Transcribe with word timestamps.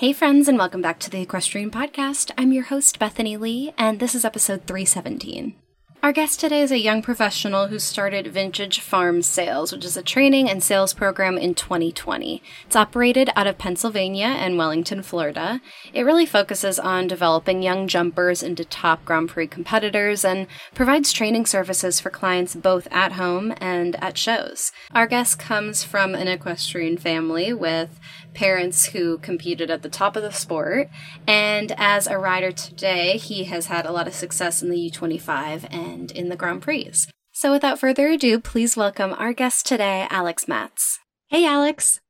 Hey, 0.00 0.14
friends, 0.14 0.48
and 0.48 0.56
welcome 0.56 0.80
back 0.80 0.98
to 1.00 1.10
the 1.10 1.20
Equestrian 1.20 1.70
Podcast. 1.70 2.30
I'm 2.38 2.52
your 2.52 2.64
host, 2.64 2.98
Bethany 2.98 3.36
Lee, 3.36 3.74
and 3.76 4.00
this 4.00 4.14
is 4.14 4.24
episode 4.24 4.66
317. 4.66 5.54
Our 6.02 6.12
guest 6.12 6.40
today 6.40 6.62
is 6.62 6.72
a 6.72 6.78
young 6.78 7.02
professional 7.02 7.66
who 7.66 7.78
started 7.78 8.26
Vintage 8.28 8.80
Farm 8.80 9.20
Sales, 9.20 9.70
which 9.70 9.84
is 9.84 9.98
a 9.98 10.02
training 10.02 10.48
and 10.48 10.62
sales 10.62 10.94
program 10.94 11.36
in 11.36 11.54
2020. 11.54 12.42
It's 12.64 12.74
operated 12.74 13.28
out 13.36 13.46
of 13.46 13.58
Pennsylvania 13.58 14.24
and 14.24 14.56
Wellington, 14.56 15.02
Florida. 15.02 15.60
It 15.92 16.04
really 16.04 16.24
focuses 16.24 16.78
on 16.78 17.06
developing 17.06 17.62
young 17.62 17.86
jumpers 17.86 18.42
into 18.42 18.64
top 18.64 19.04
Grand 19.04 19.28
Prix 19.28 19.48
competitors 19.48 20.24
and 20.24 20.46
provides 20.74 21.12
training 21.12 21.44
services 21.44 22.00
for 22.00 22.08
clients 22.08 22.54
both 22.54 22.88
at 22.90 23.12
home 23.12 23.52
and 23.58 24.02
at 24.02 24.16
shows. 24.16 24.72
Our 24.94 25.06
guest 25.06 25.38
comes 25.38 25.84
from 25.84 26.14
an 26.14 26.28
equestrian 26.28 26.96
family 26.96 27.52
with 27.52 28.00
parents 28.34 28.86
who 28.86 29.18
competed 29.18 29.70
at 29.70 29.82
the 29.82 29.88
top 29.88 30.16
of 30.16 30.22
the 30.22 30.32
sport. 30.32 30.88
And 31.26 31.72
as 31.76 32.06
a 32.06 32.18
rider 32.18 32.52
today, 32.52 33.16
he 33.16 33.44
has 33.44 33.66
had 33.66 33.86
a 33.86 33.92
lot 33.92 34.06
of 34.06 34.14
success 34.14 34.62
in 34.62 34.70
the 34.70 34.90
U25 34.90 35.72
and 35.72 36.10
in 36.10 36.28
the 36.28 36.36
Grand 36.36 36.62
Prix. 36.62 36.92
So 37.32 37.52
without 37.52 37.78
further 37.78 38.08
ado, 38.08 38.38
please 38.40 38.76
welcome 38.76 39.14
our 39.14 39.32
guest 39.32 39.66
today, 39.66 40.06
Alex 40.10 40.46
Matz. 40.46 40.98
Hey, 41.28 41.46
Alex. 41.46 42.00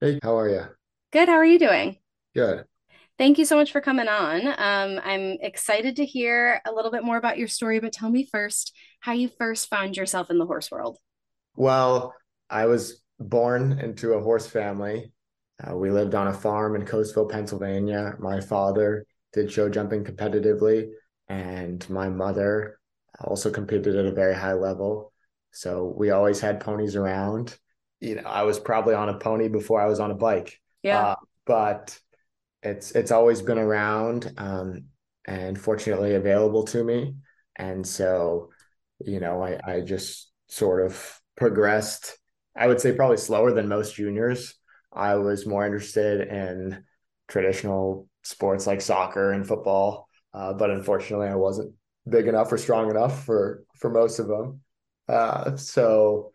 Hey, 0.00 0.18
how 0.22 0.36
are 0.36 0.48
you? 0.48 0.62
Good. 1.12 1.28
How 1.28 1.36
are 1.36 1.44
you 1.44 1.58
doing? 1.58 1.98
Good. 2.34 2.64
Thank 3.16 3.38
you 3.38 3.44
so 3.44 3.54
much 3.54 3.70
for 3.70 3.80
coming 3.80 4.08
on. 4.08 4.48
Um, 4.48 5.00
I'm 5.04 5.38
excited 5.40 5.96
to 5.96 6.04
hear 6.04 6.60
a 6.66 6.72
little 6.72 6.90
bit 6.90 7.04
more 7.04 7.16
about 7.16 7.38
your 7.38 7.46
story, 7.46 7.78
but 7.78 7.92
tell 7.92 8.10
me 8.10 8.26
first 8.26 8.74
how 9.00 9.12
you 9.12 9.28
first 9.38 9.70
found 9.70 9.96
yourself 9.96 10.30
in 10.30 10.38
the 10.38 10.46
horse 10.46 10.72
world. 10.72 10.98
Well, 11.54 12.12
I 12.50 12.66
was 12.66 13.00
born 13.20 13.78
into 13.78 14.14
a 14.14 14.20
horse 14.20 14.48
family. 14.48 15.12
Uh, 15.62 15.76
we 15.76 15.90
lived 15.90 16.14
on 16.14 16.28
a 16.28 16.34
farm 16.34 16.74
in 16.74 16.84
Coatesville, 16.84 17.30
Pennsylvania. 17.30 18.14
My 18.18 18.40
father 18.40 19.06
did 19.32 19.52
show 19.52 19.68
jumping 19.68 20.04
competitively, 20.04 20.90
and 21.28 21.88
my 21.88 22.08
mother 22.08 22.78
also 23.20 23.50
competed 23.50 23.96
at 23.96 24.06
a 24.06 24.12
very 24.12 24.34
high 24.34 24.54
level. 24.54 25.12
So 25.52 25.94
we 25.96 26.10
always 26.10 26.40
had 26.40 26.60
ponies 26.60 26.96
around. 26.96 27.56
You 28.00 28.16
know, 28.16 28.22
I 28.22 28.42
was 28.42 28.58
probably 28.58 28.94
on 28.94 29.08
a 29.08 29.18
pony 29.18 29.48
before 29.48 29.80
I 29.80 29.86
was 29.86 30.00
on 30.00 30.10
a 30.10 30.16
bike. 30.16 30.60
Yeah. 30.82 31.00
Uh, 31.00 31.16
but 31.46 31.98
it's 32.62 32.92
it's 32.92 33.12
always 33.12 33.40
been 33.40 33.58
around 33.58 34.32
um, 34.36 34.86
and 35.26 35.58
fortunately 35.58 36.14
available 36.14 36.64
to 36.64 36.82
me. 36.82 37.14
And 37.56 37.86
so, 37.86 38.50
you 39.04 39.20
know, 39.20 39.42
I, 39.42 39.60
I 39.64 39.80
just 39.80 40.32
sort 40.48 40.84
of 40.84 41.20
progressed, 41.36 42.18
I 42.56 42.66
would 42.66 42.80
say 42.80 42.92
probably 42.92 43.16
slower 43.16 43.52
than 43.52 43.68
most 43.68 43.94
juniors 43.94 44.54
I 44.94 45.16
was 45.16 45.46
more 45.46 45.64
interested 45.64 46.28
in 46.28 46.84
traditional 47.28 48.08
sports 48.22 48.66
like 48.66 48.80
soccer 48.80 49.32
and 49.32 49.46
football, 49.46 50.08
uh, 50.32 50.52
but 50.52 50.70
unfortunately, 50.70 51.28
I 51.28 51.34
wasn't 51.34 51.74
big 52.08 52.26
enough 52.26 52.52
or 52.52 52.58
strong 52.58 52.90
enough 52.90 53.24
for 53.24 53.64
for 53.78 53.90
most 53.90 54.18
of 54.18 54.28
them. 54.28 54.60
Uh, 55.08 55.56
so 55.56 56.32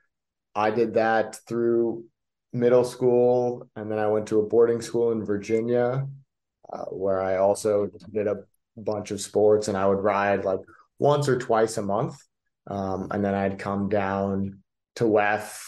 I 0.56 0.72
did 0.72 0.96
that 0.96 1.38
through 1.48 2.06
middle 2.54 2.84
school, 2.84 3.70
and 3.76 3.92
then 3.92 4.00
I 4.00 4.08
went 4.08 4.28
to 4.28 4.40
a 4.40 4.48
boarding 4.48 4.82
school 4.82 5.12
in 5.12 5.24
Virginia, 5.24 6.08
uh, 6.72 6.86
where 6.86 7.22
I 7.22 7.38
also 7.38 7.90
did 8.12 8.28
a 8.28 8.44
bunch 8.76 9.12
of 9.12 9.22
sports, 9.22 9.68
and 9.68 9.78
I 9.78 9.86
would 9.86 10.04
ride 10.04 10.46
like 10.46 10.60
once 10.98 11.30
or 11.30 11.38
twice 11.38 11.78
a 11.78 11.82
month, 11.82 12.18
um, 12.68 13.08
and 13.12 13.24
then 13.24 13.34
I'd 13.36 13.60
come 13.60 13.90
down 13.90 14.60
to 14.96 15.06
WEF 15.06 15.66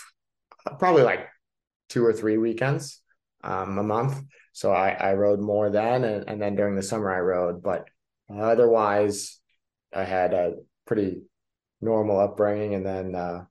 probably 0.77 1.03
like 1.03 1.27
two 1.91 2.05
or 2.05 2.13
three 2.13 2.37
weekends 2.37 3.01
um, 3.43 3.77
a 3.77 3.83
month. 3.83 4.23
So 4.53 4.71
I, 4.71 4.91
I 4.91 5.13
rode 5.13 5.41
more 5.41 5.69
then, 5.69 6.03
and, 6.05 6.27
and 6.27 6.41
then 6.41 6.55
during 6.55 6.75
the 6.75 6.81
summer 6.81 7.13
I 7.13 7.19
rode. 7.19 7.61
But 7.61 7.89
otherwise, 8.33 9.39
I 9.93 10.05
had 10.05 10.33
a 10.33 10.53
pretty 10.85 11.23
normal 11.81 12.19
upbringing, 12.19 12.75
and 12.75 12.85
then 12.85 13.13
uh, 13.13 13.43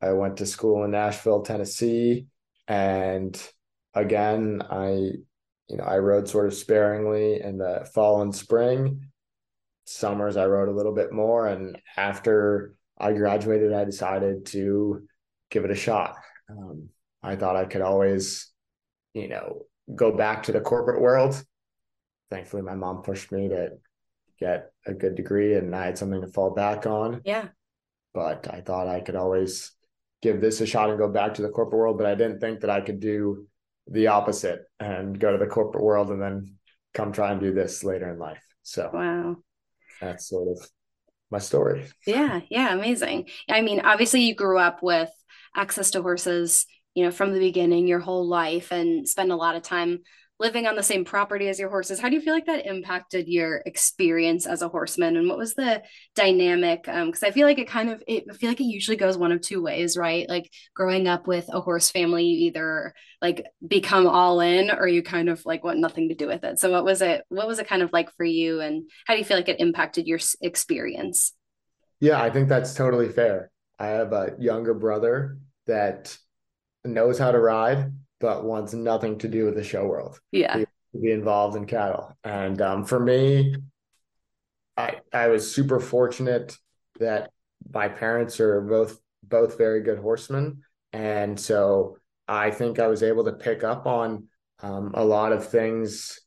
I 0.00 0.12
went 0.12 0.38
to 0.38 0.46
school 0.46 0.84
in 0.84 0.90
Nashville, 0.90 1.42
Tennessee, 1.42 2.26
and 2.66 3.40
again 3.92 4.62
I, 4.70 4.88
you 5.68 5.76
know, 5.76 5.84
I 5.84 5.98
rode 5.98 6.28
sort 6.28 6.46
of 6.46 6.54
sparingly 6.54 7.42
in 7.42 7.58
the 7.58 7.86
fall 7.94 8.22
and 8.22 8.34
spring. 8.34 9.10
Summers 9.84 10.36
I 10.36 10.46
rode 10.46 10.68
a 10.68 10.76
little 10.78 10.94
bit 10.94 11.12
more, 11.12 11.46
and 11.46 11.78
after 11.96 12.74
I 12.98 13.12
graduated, 13.12 13.72
I 13.72 13.84
decided 13.84 14.46
to 14.46 15.02
give 15.50 15.64
it 15.64 15.70
a 15.70 15.74
shot. 15.74 16.16
Um, 16.48 16.88
I 17.22 17.36
thought 17.36 17.56
I 17.56 17.64
could 17.64 17.82
always, 17.82 18.50
you 19.14 19.28
know, 19.28 19.62
go 19.94 20.12
back 20.12 20.44
to 20.44 20.52
the 20.52 20.60
corporate 20.60 21.00
world. 21.00 21.42
Thankfully, 22.30 22.62
my 22.62 22.74
mom 22.74 23.02
pushed 23.02 23.32
me 23.32 23.48
to 23.48 23.70
get 24.38 24.72
a 24.86 24.94
good 24.94 25.14
degree 25.14 25.54
and 25.54 25.74
I 25.74 25.86
had 25.86 25.98
something 25.98 26.20
to 26.20 26.28
fall 26.28 26.50
back 26.54 26.86
on. 26.86 27.20
Yeah. 27.24 27.48
But 28.14 28.48
I 28.52 28.60
thought 28.60 28.88
I 28.88 29.00
could 29.00 29.16
always 29.16 29.72
give 30.22 30.40
this 30.40 30.60
a 30.60 30.66
shot 30.66 30.90
and 30.90 30.98
go 30.98 31.08
back 31.08 31.34
to 31.34 31.42
the 31.42 31.48
corporate 31.48 31.78
world. 31.78 31.98
But 31.98 32.06
I 32.06 32.14
didn't 32.14 32.40
think 32.40 32.60
that 32.60 32.70
I 32.70 32.80
could 32.80 33.00
do 33.00 33.46
the 33.86 34.08
opposite 34.08 34.62
and 34.78 35.18
go 35.18 35.32
to 35.32 35.38
the 35.38 35.46
corporate 35.46 35.84
world 35.84 36.10
and 36.10 36.22
then 36.22 36.54
come 36.94 37.12
try 37.12 37.32
and 37.32 37.40
do 37.40 37.52
this 37.52 37.84
later 37.84 38.10
in 38.10 38.18
life. 38.18 38.42
So, 38.62 38.90
wow. 38.92 39.36
That's 40.00 40.28
sort 40.28 40.48
of 40.48 40.68
my 41.30 41.38
story. 41.38 41.86
Yeah. 42.06 42.40
Yeah. 42.48 42.72
Amazing. 42.72 43.28
I 43.48 43.60
mean, 43.60 43.80
obviously, 43.80 44.22
you 44.22 44.34
grew 44.34 44.58
up 44.58 44.82
with 44.82 45.10
access 45.56 45.90
to 45.92 46.02
horses 46.02 46.66
you 46.94 47.04
know 47.04 47.10
from 47.10 47.32
the 47.32 47.38
beginning 47.38 47.86
your 47.86 48.00
whole 48.00 48.26
life 48.26 48.72
and 48.72 49.08
spend 49.08 49.32
a 49.32 49.36
lot 49.36 49.56
of 49.56 49.62
time 49.62 50.00
living 50.40 50.66
on 50.66 50.74
the 50.74 50.82
same 50.82 51.04
property 51.04 51.48
as 51.48 51.58
your 51.58 51.68
horses. 51.68 52.00
How 52.00 52.08
do 52.08 52.14
you 52.14 52.20
feel 52.22 52.32
like 52.32 52.46
that 52.46 52.66
impacted 52.66 53.28
your 53.28 53.62
experience 53.66 54.46
as 54.46 54.62
a 54.62 54.68
horseman? 54.68 55.18
And 55.18 55.28
what 55.28 55.36
was 55.36 55.52
the 55.54 55.82
dynamic 56.16 56.84
because 56.84 57.22
um, 57.22 57.28
i 57.28 57.30
feel 57.30 57.46
like 57.46 57.58
it 57.58 57.68
kind 57.68 57.90
of 57.90 58.02
it, 58.08 58.24
i 58.28 58.34
feel 58.34 58.48
like 58.48 58.60
it 58.60 58.64
usually 58.64 58.96
goes 58.96 59.18
one 59.18 59.32
of 59.32 59.42
two 59.42 59.62
ways 59.62 59.98
right? 59.98 60.28
Like 60.28 60.50
growing 60.74 61.06
up 61.06 61.26
with 61.26 61.46
a 61.52 61.60
horse 61.60 61.90
family 61.90 62.24
you 62.24 62.46
either 62.46 62.94
like 63.20 63.46
become 63.66 64.06
all 64.06 64.40
in 64.40 64.70
or 64.70 64.88
you 64.88 65.02
kind 65.02 65.28
of 65.28 65.44
like 65.44 65.62
want 65.62 65.78
nothing 65.78 66.08
to 66.08 66.14
do 66.14 66.26
with 66.26 66.42
it. 66.42 66.58
So 66.58 66.70
what 66.70 66.86
was 66.86 67.02
it 67.02 67.22
what 67.28 67.46
was 67.46 67.58
it 67.58 67.68
kind 67.68 67.82
of 67.82 67.92
like 67.92 68.10
for 68.16 68.24
you 68.24 68.60
and 68.60 68.90
how 69.06 69.14
do 69.14 69.18
you 69.18 69.26
feel 69.26 69.36
like 69.36 69.50
it 69.50 69.60
impacted 69.60 70.06
your 70.06 70.20
experience? 70.40 71.34
Yeah 72.00 72.20
i 72.20 72.30
think 72.30 72.48
that's 72.48 72.74
totally 72.74 73.10
fair. 73.10 73.50
I 73.78 73.88
have 73.88 74.12
a 74.12 74.34
younger 74.38 74.74
brother 74.74 75.38
that 75.66 76.16
knows 76.84 77.18
how 77.18 77.32
to 77.32 77.38
ride, 77.38 77.92
but 78.20 78.44
wants 78.44 78.72
nothing 78.72 79.18
to 79.18 79.28
do 79.28 79.44
with 79.44 79.54
the 79.54 79.64
show 79.64 79.86
world. 79.86 80.18
Yeah. 80.32 80.56
To 80.56 80.66
be 81.00 81.12
involved 81.12 81.56
in 81.56 81.66
cattle. 81.66 82.16
And 82.24 82.60
um, 82.60 82.84
for 82.84 82.98
me, 82.98 83.54
I 84.76 84.96
I 85.12 85.28
was 85.28 85.52
super 85.52 85.80
fortunate 85.80 86.56
that 86.98 87.30
my 87.72 87.88
parents 87.88 88.40
are 88.40 88.60
both 88.60 88.98
both 89.22 89.58
very 89.58 89.82
good 89.82 89.98
horsemen. 89.98 90.62
And 90.92 91.38
so 91.38 91.98
I 92.26 92.50
think 92.50 92.78
I 92.78 92.88
was 92.88 93.02
able 93.02 93.24
to 93.24 93.32
pick 93.32 93.62
up 93.62 93.86
on 93.86 94.28
um, 94.62 94.92
a 94.94 95.04
lot 95.04 95.32
of 95.32 95.48
things 95.48 96.20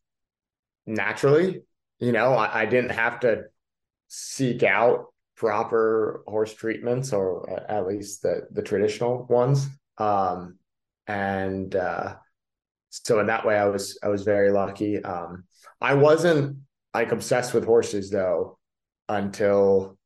naturally. 0.85 1.63
You 1.99 2.11
know, 2.11 2.33
I, 2.33 2.61
I 2.61 2.65
didn't 2.65 2.91
have 2.91 3.19
to 3.21 3.44
seek 4.07 4.63
out 4.63 5.07
proper 5.35 6.23
horse 6.27 6.53
treatments 6.53 7.11
or 7.11 7.49
at 7.69 7.88
least 7.88 8.21
the 8.21 8.47
the 8.51 8.61
traditional 8.61 9.25
ones 9.25 9.67
um, 9.98 10.57
and 11.07 11.75
uh, 11.75 12.16
so 12.90 13.19
in 13.19 13.28
that 13.28 13.45
way, 13.45 13.57
I 13.57 13.66
was 13.66 13.98
I 14.04 14.10
was 14.10 14.24
very 14.24 14.51
lucky. 14.51 15.04
Um, 15.04 15.45
I 15.81 15.95
wasn't 15.95 16.57
like 16.94 17.12
obsessed 17.12 17.54
with 17.54 17.66
horses 17.66 18.10
though 18.10 18.57
until 19.10 19.98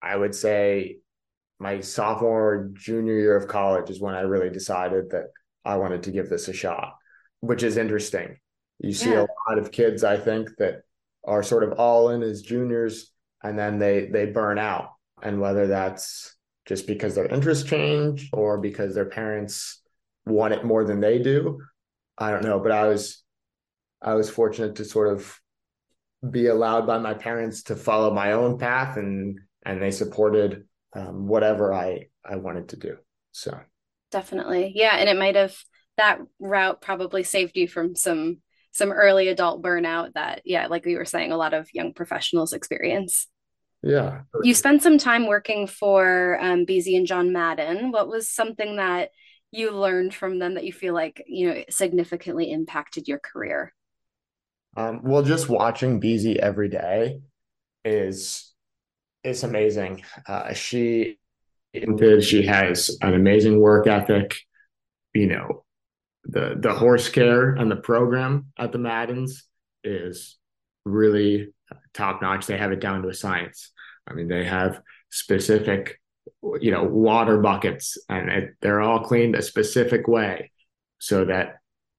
I 0.00 0.16
would 0.16 0.34
say 0.34 0.98
my 1.58 1.80
sophomore 1.80 2.70
junior 2.74 3.14
year 3.14 3.36
of 3.36 3.48
college 3.48 3.90
is 3.90 4.00
when 4.00 4.14
I 4.14 4.20
really 4.20 4.50
decided 4.50 5.10
that 5.10 5.28
I 5.64 5.76
wanted 5.76 6.04
to 6.04 6.10
give 6.10 6.28
this 6.28 6.48
a 6.48 6.52
shot, 6.52 6.94
which 7.40 7.62
is 7.62 7.76
interesting. 7.76 8.38
You 8.78 8.92
see 8.92 9.10
yeah. 9.10 9.24
a 9.24 9.50
lot 9.50 9.58
of 9.58 9.72
kids, 9.72 10.04
I 10.04 10.16
think, 10.16 10.50
that 10.58 10.82
are 11.24 11.42
sort 11.42 11.64
of 11.64 11.72
all 11.72 12.10
in 12.10 12.22
as 12.22 12.42
juniors 12.42 13.10
and 13.42 13.58
then 13.58 13.78
they 13.78 14.06
they 14.06 14.26
burn 14.26 14.58
out. 14.58 14.90
And 15.22 15.40
whether 15.40 15.68
that's 15.68 16.35
just 16.66 16.86
because 16.86 17.14
their 17.14 17.26
interests 17.26 17.68
change 17.68 18.28
or 18.32 18.58
because 18.58 18.94
their 18.94 19.06
parents 19.06 19.80
want 20.26 20.52
it 20.52 20.64
more 20.64 20.84
than 20.84 21.00
they 21.00 21.18
do. 21.18 21.60
I 22.18 22.30
don't 22.30 22.44
know, 22.44 22.58
but 22.58 22.72
I 22.72 22.88
was 22.88 23.22
I 24.02 24.14
was 24.14 24.28
fortunate 24.28 24.76
to 24.76 24.84
sort 24.84 25.12
of 25.12 25.40
be 26.28 26.46
allowed 26.46 26.86
by 26.86 26.98
my 26.98 27.14
parents 27.14 27.64
to 27.64 27.76
follow 27.76 28.12
my 28.12 28.32
own 28.32 28.58
path 28.58 28.96
and 28.96 29.40
and 29.64 29.80
they 29.80 29.90
supported 29.90 30.64
um, 30.94 31.26
whatever 31.26 31.72
I 31.72 32.08
I 32.24 32.36
wanted 32.36 32.70
to 32.70 32.76
do. 32.76 32.96
So 33.32 33.58
definitely, 34.10 34.72
yeah, 34.74 34.96
and 34.96 35.08
it 35.08 35.16
might 35.16 35.36
have 35.36 35.56
that 35.96 36.20
route 36.38 36.80
probably 36.80 37.22
saved 37.22 37.56
you 37.56 37.68
from 37.68 37.94
some 37.94 38.38
some 38.72 38.92
early 38.92 39.28
adult 39.28 39.62
burnout 39.62 40.12
that 40.14 40.42
yeah, 40.44 40.66
like 40.66 40.84
we 40.84 40.96
were 40.96 41.04
saying, 41.04 41.32
a 41.32 41.36
lot 41.36 41.54
of 41.54 41.68
young 41.72 41.92
professionals 41.92 42.52
experience. 42.52 43.28
Yeah. 43.82 44.22
You 44.42 44.54
spent 44.54 44.82
some 44.82 44.98
time 44.98 45.26
working 45.26 45.66
for 45.66 46.38
um, 46.40 46.66
Beezie 46.66 46.96
and 46.96 47.06
John 47.06 47.32
Madden. 47.32 47.92
What 47.92 48.08
was 48.08 48.28
something 48.28 48.76
that 48.76 49.10
you 49.52 49.70
learned 49.70 50.14
from 50.14 50.38
them 50.38 50.54
that 50.54 50.64
you 50.64 50.72
feel 50.72 50.94
like 50.94 51.22
you 51.26 51.48
know 51.48 51.64
significantly 51.70 52.50
impacted 52.50 53.08
your 53.08 53.18
career? 53.18 53.72
Um, 54.76 55.00
well, 55.02 55.22
just 55.22 55.48
watching 55.48 56.00
Beezie 56.00 56.36
every 56.36 56.68
day 56.68 57.20
is 57.84 58.52
is 59.24 59.44
amazing. 59.44 60.02
Uh, 60.26 60.52
she 60.52 61.18
she 61.74 62.46
has 62.46 62.96
an 63.00 63.14
amazing 63.14 63.60
work 63.60 63.86
ethic. 63.86 64.36
You 65.14 65.28
know, 65.28 65.64
the 66.24 66.56
the 66.58 66.74
horse 66.74 67.08
care 67.08 67.54
and 67.54 67.70
the 67.70 67.76
program 67.76 68.46
at 68.58 68.72
the 68.72 68.78
Maddens 68.78 69.44
is 69.84 70.38
really 70.84 71.52
top 71.96 72.22
notch. 72.22 72.46
They 72.46 72.58
have 72.58 72.72
it 72.72 72.80
down 72.80 73.02
to 73.02 73.08
a 73.08 73.14
science. 73.14 73.72
I 74.08 74.14
mean, 74.14 74.28
they 74.28 74.44
have 74.44 74.80
specific, 75.10 76.00
you 76.60 76.70
know, 76.70 76.84
water 76.84 77.38
buckets, 77.38 77.98
and 78.08 78.28
it, 78.28 78.54
they're 78.60 78.80
all 78.80 79.00
cleaned 79.00 79.34
a 79.34 79.42
specific 79.42 80.06
way 80.06 80.50
so 80.98 81.24
that 81.24 81.56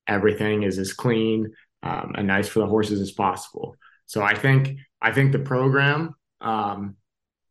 everything 0.08 0.64
is 0.64 0.78
as 0.80 0.94
clean 0.94 1.54
um, 1.84 2.14
and 2.16 2.28
nice 2.28 2.48
for 2.48 2.60
the 2.60 2.66
horses 2.66 3.02
as 3.02 3.12
possible. 3.12 3.76
So 4.06 4.22
I 4.22 4.36
think 4.36 4.78
I 5.02 5.12
think 5.12 5.32
the 5.32 5.40
program 5.40 6.16
um, 6.42 6.96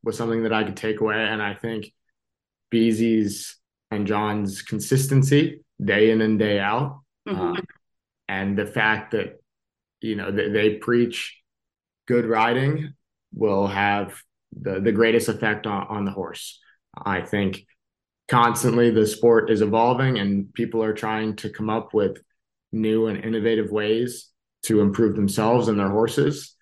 was 0.02 0.16
something 0.16 0.44
that 0.44 0.52
I 0.52 0.64
could 0.64 0.76
take 0.76 1.00
away, 1.00 1.16
and 1.16 1.42
I 1.42 1.54
think 1.54 1.92
Beezie's 2.70 3.56
and 3.90 4.06
John's 4.06 4.62
consistency 4.62 5.60
day 5.82 6.10
in 6.10 6.20
and 6.22 6.38
day 6.38 6.58
out, 6.58 7.00
mm-hmm. 7.28 7.40
um, 7.40 7.64
and 8.28 8.58
the 8.58 8.66
fact 8.66 9.12
that 9.12 9.40
you 10.00 10.16
know 10.16 10.30
they, 10.30 10.48
they 10.48 10.70
preach 10.74 11.36
good 12.06 12.26
riding 12.26 12.94
will 13.34 13.66
have 13.66 14.14
the 14.58 14.80
the 14.80 14.92
greatest 14.92 15.28
effect 15.28 15.66
on, 15.66 15.86
on 15.88 16.04
the 16.04 16.10
horse. 16.10 16.60
I 16.96 17.20
think 17.20 17.66
constantly 18.28 18.90
the 18.90 19.06
sport 19.06 19.50
is 19.50 19.62
evolving 19.62 20.18
and 20.18 20.52
people 20.54 20.82
are 20.82 20.94
trying 20.94 21.36
to 21.36 21.50
come 21.50 21.70
up 21.70 21.94
with 21.94 22.18
new 22.72 23.06
and 23.06 23.22
innovative 23.24 23.70
ways 23.70 24.30
to 24.64 24.80
improve 24.80 25.14
themselves 25.14 25.68
and 25.68 25.78
their 25.78 25.90
horses. 25.90 26.54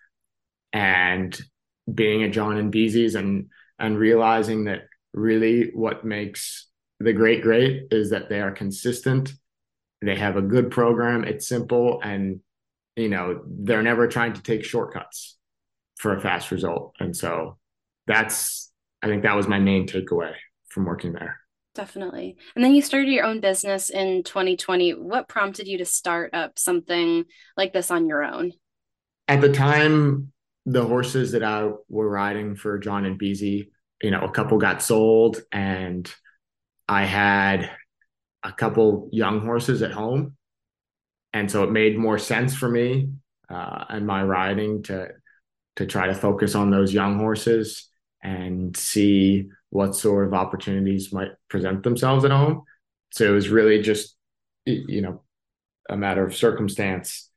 And 0.73 1.38
being 1.93 2.23
at 2.25 2.32
John 2.32 2.56
and 2.56 2.73
Beezie's 2.73 3.14
and 3.14 3.49
and 3.79 3.99
realizing 3.99 4.64
that 4.64 4.87
really 5.12 5.70
what 5.75 6.05
makes 6.05 6.69
the 7.00 7.12
great 7.12 7.43
great 7.43 7.88
is 7.90 8.11
that 8.11 8.29
they 8.29 8.40
are 8.40 8.50
consistent. 8.52 9.32
They 10.00 10.17
have 10.17 10.37
a 10.37 10.43
good 10.43 10.70
program. 10.70 11.25
It's 11.25 11.49
simple 11.49 12.00
and 12.02 12.40
you 12.96 13.08
know 13.08 13.43
they're 13.46 13.82
never 13.82 14.06
trying 14.08 14.32
to 14.35 14.43
take 14.43 14.64
shortcuts 14.64 15.37
for 15.96 16.17
a 16.17 16.20
fast 16.20 16.50
result. 16.50 16.94
And 17.00 17.17
so 17.17 17.58
that's 18.06 18.70
i 19.02 19.06
think 19.06 19.23
that 19.23 19.37
was 19.37 19.49
my 19.49 19.58
main 19.58 19.87
takeaway 19.87 20.32
from 20.69 20.85
working 20.85 21.12
there. 21.12 21.41
Definitely. 21.75 22.37
And 22.55 22.64
then 22.64 22.75
you 22.75 22.82
started 22.82 23.08
your 23.08 23.25
own 23.25 23.41
business 23.41 23.91
in 23.91 24.23
2020 24.23 24.93
what 24.93 25.29
prompted 25.29 25.67
you 25.67 25.79
to 25.79 25.85
start 25.85 26.35
up 26.35 26.58
something 26.58 27.25
like 27.56 27.73
this 27.73 27.91
on 27.91 28.06
your 28.06 28.23
own? 28.23 28.52
At 29.26 29.40
the 29.40 29.52
time 29.52 30.32
the 30.67 30.85
horses 30.85 31.32
that 31.32 31.43
i 31.43 31.69
were 31.88 32.08
riding 32.08 32.56
for 32.56 32.79
john 32.79 33.05
and 33.05 33.20
Beezie 33.20 33.69
you 34.02 34.11
know 34.11 34.20
a 34.20 34.31
couple 34.31 34.56
got 34.58 34.82
sold 34.82 35.43
and 35.52 36.11
i 36.88 37.05
had 37.05 37.70
a 38.43 38.52
couple 38.52 39.08
young 39.12 39.40
horses 39.40 39.82
at 39.82 39.93
home 39.93 40.37
and 41.35 41.51
so 41.51 41.65
it 41.65 41.73
made 41.73 41.99
more 41.99 42.17
sense 42.17 42.55
for 42.55 42.71
me 42.71 43.11
uh, 43.51 43.85
and 43.91 44.07
my 44.07 44.23
riding 44.23 44.83
to 44.85 45.09
to 45.77 45.85
try 45.85 46.07
to 46.07 46.15
focus 46.15 46.55
on 46.55 46.71
those 46.71 46.95
young 46.95 47.19
horses 47.19 47.91
and 48.23 48.77
see 48.77 49.49
what 49.71 49.97
sort 49.97 50.25
of 50.27 50.33
opportunities 50.33 51.13
might 51.13 51.33
present 51.51 51.83
themselves 51.83 52.25
at 52.25 52.31
home. 52.31 52.63
So 53.11 53.25
it 53.25 53.35
was 53.35 53.49
really 53.49 53.83
just, 53.83 54.15
you 54.65 55.03
know, 55.03 55.23
a 55.91 55.97
matter 55.97 56.25
of 56.25 56.37
circumstance. 56.37 57.29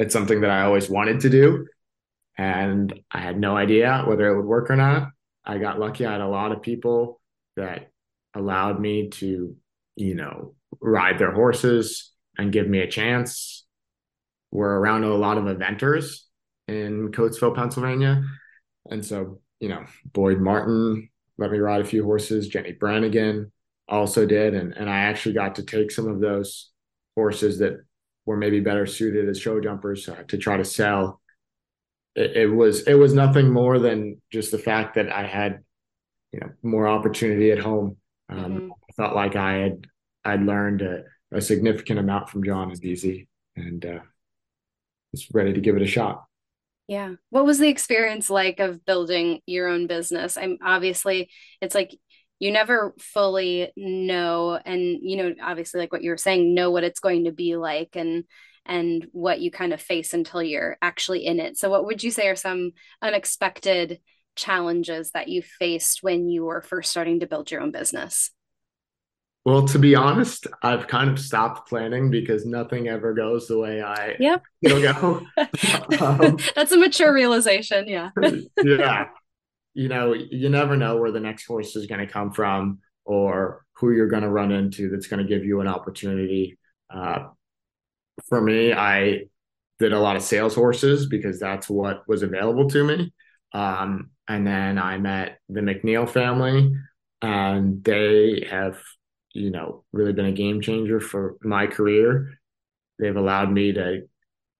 It's 0.00 0.12
something 0.12 0.40
that 0.40 0.50
I 0.50 0.62
always 0.62 0.90
wanted 0.90 1.20
to 1.20 1.30
do. 1.30 1.68
And 2.36 3.00
I 3.12 3.20
had 3.20 3.38
no 3.38 3.56
idea 3.56 4.02
whether 4.08 4.26
it 4.26 4.36
would 4.36 4.46
work 4.46 4.68
or 4.70 4.76
not. 4.76 5.10
I 5.44 5.58
got 5.58 5.78
lucky. 5.78 6.04
I 6.04 6.12
had 6.12 6.20
a 6.20 6.26
lot 6.26 6.50
of 6.50 6.62
people 6.62 7.20
that 7.56 7.92
allowed 8.34 8.80
me 8.80 9.10
to, 9.10 9.54
you 9.94 10.14
know, 10.16 10.56
ride 10.80 11.20
their 11.20 11.32
horses 11.32 12.10
and 12.38 12.52
give 12.52 12.68
me 12.68 12.80
a 12.80 12.90
chance. 12.90 13.64
We're 14.50 14.78
around 14.78 15.04
a 15.04 15.14
lot 15.14 15.38
of 15.38 15.44
eventers 15.44 16.20
in 16.66 17.12
Coatesville, 17.12 17.54
Pennsylvania. 17.54 18.24
And 18.90 19.04
so, 19.04 19.40
you 19.60 19.68
know, 19.68 19.84
Boyd 20.12 20.40
Martin 20.40 21.08
let 21.40 21.50
me 21.50 21.58
ride 21.58 21.80
a 21.80 21.84
few 21.84 22.04
horses. 22.04 22.48
Jennie 22.48 22.72
Brannigan 22.72 23.50
also 23.88 24.26
did. 24.26 24.54
And, 24.54 24.74
and 24.74 24.90
I 24.90 24.98
actually 24.98 25.34
got 25.34 25.54
to 25.56 25.64
take 25.64 25.90
some 25.90 26.06
of 26.06 26.20
those 26.20 26.70
horses 27.16 27.58
that 27.58 27.82
were 28.26 28.36
maybe 28.36 28.60
better 28.60 28.86
suited 28.86 29.28
as 29.28 29.40
show 29.40 29.58
jumpers 29.58 30.08
uh, 30.08 30.22
to 30.28 30.36
try 30.36 30.58
to 30.58 30.64
sell. 30.64 31.20
It, 32.14 32.36
it, 32.36 32.46
was 32.46 32.82
it 32.82 32.94
was 32.94 33.14
nothing 33.14 33.50
more 33.50 33.78
than 33.78 34.20
just 34.30 34.50
the 34.50 34.58
fact 34.58 34.96
that 34.96 35.10
I 35.10 35.26
had, 35.26 35.64
you 36.32 36.40
know, 36.40 36.50
more 36.62 36.86
opportunity 36.86 37.50
at 37.50 37.58
home. 37.58 37.96
Um, 38.28 38.38
mm-hmm. 38.38 38.70
I 38.72 38.92
felt 38.94 39.14
like 39.14 39.34
I 39.34 39.54
had 39.54 39.86
I'd 40.24 40.42
learned 40.42 40.82
a, 40.82 41.04
a 41.32 41.40
significant 41.40 41.98
amount 41.98 42.28
from 42.28 42.44
John 42.44 42.70
and 42.70 42.80
Beezie, 42.80 43.28
and 43.56 43.84
uh, 43.84 43.98
was 45.12 45.26
ready 45.32 45.52
to 45.52 45.60
give 45.60 45.76
it 45.76 45.82
a 45.82 45.86
shot. 45.86 46.24
Yeah. 46.88 47.14
What 47.30 47.44
was 47.44 47.58
the 47.58 47.68
experience 47.68 48.28
like 48.30 48.58
of 48.58 48.84
building 48.84 49.40
your 49.46 49.68
own 49.68 49.86
business? 49.86 50.36
I'm 50.36 50.58
obviously 50.60 51.30
it's 51.60 51.74
like 51.74 51.96
you 52.40 52.50
never 52.50 52.94
fully 52.98 53.70
know 53.76 54.58
and 54.64 54.98
you 55.02 55.16
know 55.16 55.34
obviously 55.40 55.78
like 55.78 55.92
what 55.92 56.02
you 56.02 56.10
were 56.10 56.16
saying 56.16 56.54
know 56.54 56.70
what 56.72 56.82
it's 56.82 56.98
going 56.98 57.26
to 57.26 57.32
be 57.32 57.54
like 57.54 57.90
and 57.94 58.24
and 58.66 59.06
what 59.12 59.40
you 59.40 59.50
kind 59.50 59.72
of 59.72 59.80
face 59.80 60.14
until 60.14 60.42
you're 60.42 60.78
actually 60.82 61.26
in 61.26 61.38
it. 61.38 61.56
So 61.56 61.70
what 61.70 61.86
would 61.86 62.02
you 62.02 62.10
say 62.10 62.28
are 62.28 62.36
some 62.36 62.72
unexpected 63.00 64.00
challenges 64.36 65.12
that 65.12 65.28
you 65.28 65.42
faced 65.42 66.02
when 66.02 66.28
you 66.28 66.44
were 66.44 66.60
first 66.62 66.90
starting 66.90 67.20
to 67.20 67.26
build 67.26 67.50
your 67.50 67.60
own 67.60 67.70
business? 67.70 68.30
Well, 69.44 69.66
to 69.68 69.78
be 69.78 69.94
honest, 69.94 70.46
I've 70.62 70.86
kind 70.86 71.10
of 71.10 71.18
stopped 71.18 71.68
planning 71.68 72.10
because 72.10 72.44
nothing 72.44 72.88
ever 72.88 73.14
goes 73.14 73.48
the 73.48 73.58
way 73.58 73.80
I 73.80 74.16
yep. 74.20 74.42
it'll 74.60 74.82
go. 74.82 75.26
um, 76.00 76.38
That's 76.54 76.72
a 76.72 76.76
mature 76.76 77.12
realization. 77.12 77.88
Yeah. 77.88 78.10
yeah. 78.62 79.06
You 79.72 79.88
know, 79.88 80.12
you 80.12 80.48
never 80.50 80.76
know 80.76 80.98
where 80.98 81.12
the 81.12 81.20
next 81.20 81.46
horse 81.46 81.74
is 81.74 81.86
going 81.86 82.00
to 82.00 82.12
come 82.12 82.32
from 82.32 82.80
or 83.04 83.64
who 83.74 83.92
you're 83.92 84.08
going 84.08 84.22
to 84.22 84.28
run 84.28 84.52
into 84.52 84.90
that's 84.90 85.06
going 85.06 85.22
to 85.22 85.28
give 85.28 85.44
you 85.44 85.60
an 85.60 85.68
opportunity. 85.68 86.58
Uh, 86.92 87.28
for 88.28 88.42
me, 88.42 88.74
I 88.74 89.22
did 89.78 89.94
a 89.94 89.98
lot 89.98 90.16
of 90.16 90.22
sales 90.22 90.54
horses 90.54 91.06
because 91.06 91.40
that's 91.40 91.68
what 91.70 92.06
was 92.06 92.22
available 92.22 92.68
to 92.68 92.84
me. 92.84 93.12
Um, 93.52 94.10
and 94.28 94.46
then 94.46 94.78
I 94.78 94.98
met 94.98 95.40
the 95.48 95.60
McNeil 95.60 96.08
family, 96.08 96.72
and 97.22 97.82
they 97.82 98.46
have 98.50 98.78
you 99.32 99.50
know, 99.50 99.84
really 99.92 100.12
been 100.12 100.26
a 100.26 100.32
game 100.32 100.60
changer 100.60 101.00
for 101.00 101.36
my 101.42 101.66
career. 101.66 102.38
They've 102.98 103.16
allowed 103.16 103.50
me 103.50 103.72
to 103.72 104.02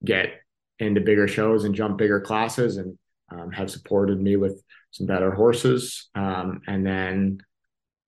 get 0.05 0.41
into 0.79 1.01
bigger 1.01 1.29
shows 1.29 1.65
and 1.65 1.75
jump 1.75 1.99
bigger 1.99 2.21
classes 2.21 2.77
and 2.77 2.99
um, 3.31 3.53
have 3.53 3.71
supported 3.71 4.21
me 4.21 4.37
with 4.37 4.63
some 4.91 5.07
better 5.07 5.31
horses. 5.31 6.09
Um, 6.15 6.63
and 6.67 6.87
then, 6.87 7.41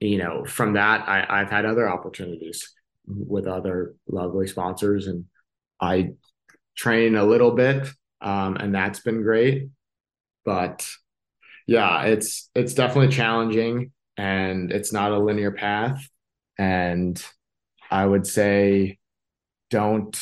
you 0.01 0.19
know, 0.19 0.45
from 0.45 0.75
that, 0.75 1.09
I, 1.09 1.27
I've 1.29 1.51
had 1.51 1.67
other 1.67 1.89
opportunities 1.89 2.73
with 3.07 3.47
other 3.47 3.95
lovely 4.09 4.47
sponsors 4.47 5.07
and 5.07 5.27
I 5.81 6.13
train 6.77 7.17
a 7.17 7.25
little 7.25 7.51
bit 7.53 7.89
um, 8.21 8.57
and 8.57 8.75
that's 8.75 9.01
been 9.01 9.23
great. 9.23 9.69
But 10.45 10.89
yeah, 11.67 12.05
it's 12.05 12.51
it's 12.55 12.75
definitely 12.75 13.15
challenging 13.15 13.93
and 14.17 14.73
it's 14.73 14.93
not 14.93 15.13
a 15.13 15.19
linear 15.19 15.53
path 15.53 16.09
and 16.59 17.23
I 17.91 18.05
would 18.07 18.27
say 18.27 18.99
don't 19.71 20.19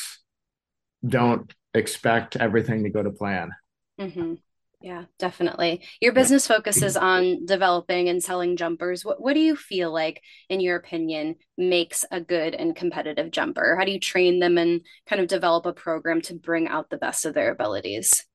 don't 1.05 1.51
expect 1.73 2.35
everything 2.35 2.83
to 2.83 2.89
go 2.89 3.01
to 3.01 3.11
plan. 3.11 3.51
Mm-hmm. 3.99 4.35
Yeah, 4.81 5.05
definitely. 5.19 5.83
Your 5.99 6.11
business 6.11 6.47
focuses 6.47 6.97
on 6.97 7.45
developing 7.45 8.09
and 8.09 8.23
selling 8.23 8.57
jumpers. 8.57 9.05
What 9.05 9.21
what 9.21 9.33
do 9.33 9.39
you 9.39 9.55
feel 9.55 9.91
like, 9.91 10.21
in 10.49 10.59
your 10.59 10.75
opinion, 10.75 11.35
makes 11.55 12.03
a 12.09 12.19
good 12.19 12.55
and 12.55 12.75
competitive 12.75 13.29
jumper? 13.29 13.75
How 13.77 13.85
do 13.85 13.91
you 13.91 13.99
train 13.99 14.39
them 14.39 14.57
and 14.57 14.81
kind 15.07 15.21
of 15.21 15.27
develop 15.27 15.67
a 15.67 15.73
program 15.73 16.21
to 16.21 16.33
bring 16.33 16.67
out 16.67 16.89
the 16.89 16.97
best 16.97 17.25
of 17.25 17.35
their 17.35 17.51
abilities? 17.51 18.25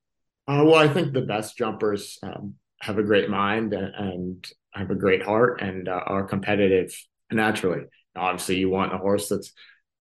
Uh, 0.47 0.63
well, 0.65 0.77
I 0.77 0.87
think 0.87 1.13
the 1.13 1.23
best 1.23 1.57
jumpers 1.57 2.19
um, 2.23 2.55
have 2.81 2.99
a 2.99 3.03
great 3.03 3.29
mind 3.29 3.73
and, 3.73 3.95
and, 3.95 4.47
have 4.73 4.91
a 4.91 4.95
great 4.95 5.23
heart 5.23 5.63
and 5.63 5.89
uh, 5.89 6.03
are 6.05 6.23
competitive 6.23 6.95
naturally. 7.31 7.85
Obviously, 8.15 8.59
you 8.59 8.71
want 8.71 8.95
a 8.95 8.99
horse 8.99 9.29
that's 9.29 9.53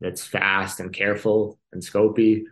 that's 0.01 0.25
fast 0.25 0.79
and 0.79 0.93
careful 0.93 1.59
and 1.71 1.81
scopy. 1.81 2.43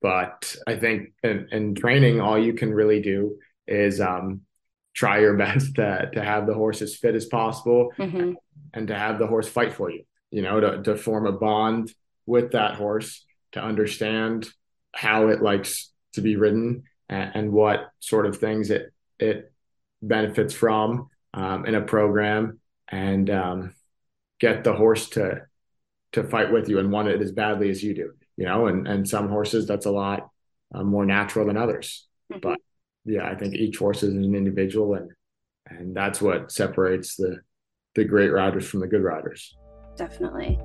But 0.00 0.54
I 0.66 0.76
think 0.76 1.14
in, 1.22 1.48
in 1.50 1.74
training, 1.74 2.20
all 2.20 2.38
you 2.38 2.52
can 2.52 2.72
really 2.72 3.00
do 3.00 3.38
is 3.66 4.00
um, 4.00 4.42
try 4.94 5.20
your 5.20 5.34
best 5.38 5.76
to, 5.76 6.10
to 6.12 6.22
have 6.22 6.46
the 6.46 6.54
horse 6.54 6.82
as 6.82 6.96
fit 6.96 7.14
as 7.14 7.26
possible 7.26 7.90
mm-hmm. 7.98 8.32
and 8.72 8.88
to 8.88 8.94
have 8.94 9.18
the 9.18 9.26
horse 9.26 9.48
fight 9.48 9.72
for 9.72 9.90
you, 9.90 10.04
you 10.30 10.42
know, 10.42 10.60
to, 10.60 10.82
to 10.82 10.96
form 10.96 11.26
a 11.26 11.32
bond 11.32 11.92
with 12.26 12.52
that 12.52 12.74
horse, 12.74 13.24
to 13.52 13.62
understand 13.62 14.48
how 14.92 15.28
it 15.28 15.42
likes 15.42 15.90
to 16.14 16.20
be 16.20 16.36
ridden 16.36 16.84
and, 17.08 17.30
and 17.34 17.52
what 17.52 17.90
sort 18.00 18.26
of 18.26 18.38
things 18.38 18.70
it, 18.70 18.92
it 19.18 19.52
benefits 20.00 20.54
from 20.54 21.08
um, 21.32 21.66
in 21.66 21.74
a 21.74 21.80
program 21.80 22.60
and 22.88 23.30
um, 23.30 23.74
get 24.44 24.62
the 24.62 24.74
horse 24.74 25.08
to, 25.10 25.42
to 26.12 26.22
fight 26.22 26.52
with 26.52 26.68
you 26.68 26.78
and 26.78 26.92
want 26.92 27.08
it 27.08 27.22
as 27.22 27.32
badly 27.32 27.70
as 27.70 27.82
you 27.82 27.94
do, 27.94 28.12
you 28.36 28.44
know, 28.44 28.66
and, 28.66 28.86
and 28.86 29.08
some 29.08 29.28
horses 29.28 29.66
that's 29.66 29.86
a 29.86 29.90
lot 29.90 30.28
uh, 30.74 30.82
more 30.82 31.06
natural 31.06 31.46
than 31.46 31.56
others. 31.56 32.06
Mm-hmm. 32.30 32.40
But 32.40 32.58
yeah, 33.06 33.26
I 33.26 33.34
think 33.36 33.54
each 33.54 33.78
horse 33.78 34.02
is 34.02 34.14
an 34.14 34.34
individual, 34.34 34.94
and 34.94 35.10
and 35.66 35.96
that's 35.96 36.20
what 36.20 36.52
separates 36.52 37.16
the 37.16 37.40
the 37.94 38.04
great 38.04 38.30
riders 38.30 38.66
from 38.68 38.80
the 38.80 38.86
good 38.86 39.02
riders. 39.02 39.56
Definitely. 39.96 40.58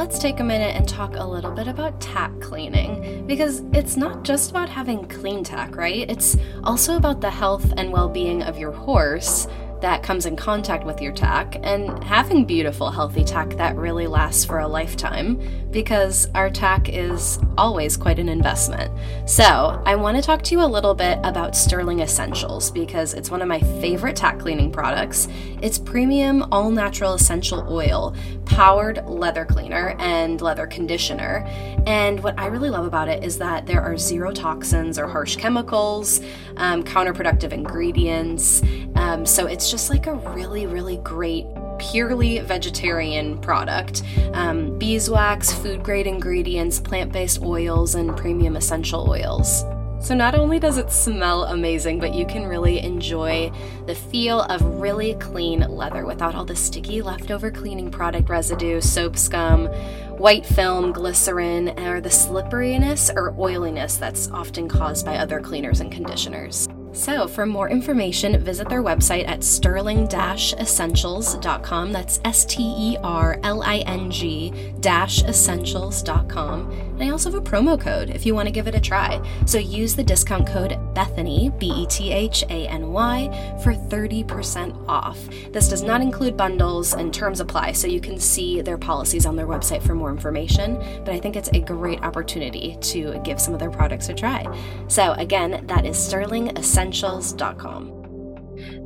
Let's 0.00 0.18
take 0.18 0.40
a 0.40 0.44
minute 0.44 0.76
and 0.76 0.86
talk 0.86 1.16
a 1.16 1.24
little 1.24 1.52
bit 1.52 1.68
about 1.68 2.00
tack 2.02 2.38
cleaning 2.40 3.26
because 3.26 3.62
it's 3.72 3.96
not 3.96 4.24
just 4.24 4.50
about 4.50 4.68
having 4.68 5.08
clean 5.08 5.42
tack, 5.42 5.74
right? 5.74 6.10
It's 6.10 6.36
also 6.64 6.96
about 6.96 7.22
the 7.22 7.30
health 7.30 7.72
and 7.78 7.90
well 7.90 8.10
being 8.10 8.42
of 8.42 8.58
your 8.58 8.72
horse 8.72 9.48
that 9.80 10.02
comes 10.02 10.26
in 10.26 10.36
contact 10.36 10.84
with 10.84 11.00
your 11.00 11.12
tack 11.12 11.56
and 11.62 12.02
having 12.02 12.44
beautiful, 12.44 12.90
healthy 12.90 13.24
tack 13.24 13.50
that 13.50 13.76
really 13.76 14.06
lasts 14.06 14.44
for 14.44 14.60
a 14.60 14.68
lifetime 14.68 15.40
because 15.70 16.28
our 16.34 16.48
tack 16.48 16.88
is 16.88 17.38
always 17.58 17.96
quite 17.96 18.18
an 18.18 18.28
investment. 18.28 18.90
So, 19.28 19.82
I 19.84 19.94
want 19.94 20.16
to 20.16 20.22
talk 20.22 20.42
to 20.44 20.52
you 20.54 20.62
a 20.62 20.66
little 20.66 20.94
bit 20.94 21.18
about 21.22 21.54
Sterling 21.54 22.00
Essentials 22.00 22.70
because 22.70 23.12
it's 23.12 23.30
one 23.30 23.42
of 23.42 23.48
my 23.48 23.60
favorite 23.60 24.16
tack 24.16 24.38
cleaning 24.38 24.72
products. 24.72 25.28
It's 25.60 25.78
premium, 25.78 26.46
all 26.50 26.70
natural 26.70 27.12
essential 27.14 27.66
oil, 27.68 28.14
powered 28.46 29.04
leather 29.06 29.44
cleaner, 29.44 29.96
and 29.98 30.40
leather 30.40 30.66
conditioner. 30.66 31.44
And 31.86 32.22
what 32.22 32.38
I 32.38 32.46
really 32.46 32.70
love 32.70 32.86
about 32.86 33.08
it 33.08 33.22
is 33.22 33.36
that 33.38 33.66
there 33.66 33.82
are 33.82 33.98
zero 33.98 34.32
toxins 34.32 34.98
or 34.98 35.06
harsh 35.06 35.36
chemicals, 35.36 36.20
um, 36.56 36.82
counterproductive 36.84 37.52
ingredients. 37.52 38.62
Um, 38.94 39.26
so, 39.26 39.46
it's 39.46 39.65
just 39.70 39.90
like 39.90 40.06
a 40.06 40.14
really, 40.14 40.66
really 40.66 40.98
great 40.98 41.46
purely 41.78 42.38
vegetarian 42.40 43.38
product. 43.38 44.02
Um, 44.32 44.78
beeswax, 44.78 45.52
food 45.52 45.82
grade 45.82 46.06
ingredients, 46.06 46.80
plant 46.80 47.12
based 47.12 47.42
oils, 47.42 47.94
and 47.94 48.16
premium 48.16 48.56
essential 48.56 49.08
oils. 49.08 49.64
So, 49.98 50.14
not 50.14 50.34
only 50.34 50.58
does 50.58 50.76
it 50.76 50.92
smell 50.92 51.44
amazing, 51.44 51.98
but 51.98 52.14
you 52.14 52.26
can 52.26 52.46
really 52.46 52.78
enjoy 52.80 53.50
the 53.86 53.94
feel 53.94 54.42
of 54.42 54.62
really 54.80 55.14
clean 55.14 55.60
leather 55.60 56.04
without 56.04 56.34
all 56.34 56.44
the 56.44 56.54
sticky 56.54 57.02
leftover 57.02 57.50
cleaning 57.50 57.90
product 57.90 58.28
residue, 58.28 58.80
soap 58.80 59.16
scum, 59.16 59.66
white 60.18 60.44
film, 60.44 60.92
glycerin, 60.92 61.78
or 61.80 62.00
the 62.00 62.10
slipperiness 62.10 63.10
or 63.16 63.34
oiliness 63.38 63.96
that's 63.96 64.30
often 64.30 64.68
caused 64.68 65.06
by 65.06 65.16
other 65.16 65.40
cleaners 65.40 65.80
and 65.80 65.90
conditioners. 65.90 66.68
So, 66.96 67.28
for 67.28 67.44
more 67.44 67.68
information, 67.68 68.42
visit 68.42 68.70
their 68.70 68.82
website 68.82 69.28
at 69.28 69.44
sterling 69.44 70.08
essentials.com. 70.54 71.92
That's 71.92 72.20
S 72.24 72.46
T 72.46 72.62
E 72.62 72.96
R 73.02 73.38
L 73.42 73.62
I 73.62 73.78
N 73.80 74.10
G 74.10 74.50
essentials.com. 75.28 76.70
And 76.70 77.02
I 77.02 77.10
also 77.10 77.30
have 77.30 77.46
a 77.46 77.50
promo 77.50 77.78
code 77.78 78.08
if 78.08 78.24
you 78.24 78.34
want 78.34 78.48
to 78.48 78.52
give 78.52 78.66
it 78.66 78.74
a 78.74 78.80
try. 78.80 79.20
So, 79.44 79.58
use 79.58 79.94
the 79.94 80.02
discount 80.02 80.46
code 80.46 80.78
Bethany, 80.96 81.52
B 81.58 81.70
E 81.70 81.86
T 81.86 82.10
H 82.10 82.42
A 82.50 82.66
N 82.66 82.90
Y, 82.90 83.60
for 83.62 83.72
30% 83.72 84.88
off. 84.88 85.18
This 85.52 85.68
does 85.68 85.84
not 85.84 86.00
include 86.00 86.36
bundles, 86.36 86.94
and 86.94 87.14
terms 87.14 87.38
apply, 87.38 87.70
so 87.72 87.86
you 87.86 88.00
can 88.00 88.18
see 88.18 88.62
their 88.62 88.78
policies 88.78 89.26
on 89.26 89.36
their 89.36 89.46
website 89.46 89.82
for 89.86 89.94
more 89.94 90.10
information. 90.10 90.76
But 91.04 91.14
I 91.14 91.20
think 91.20 91.36
it's 91.36 91.50
a 91.52 91.60
great 91.60 92.02
opportunity 92.02 92.76
to 92.80 93.20
give 93.22 93.40
some 93.40 93.54
of 93.54 93.60
their 93.60 93.70
products 93.70 94.08
a 94.08 94.14
try. 94.14 94.44
So, 94.88 95.12
again, 95.12 95.64
that 95.68 95.86
is 95.86 95.96
Sterling 95.96 96.56
Essentials 96.56 96.96
essentials.com. 96.96 97.92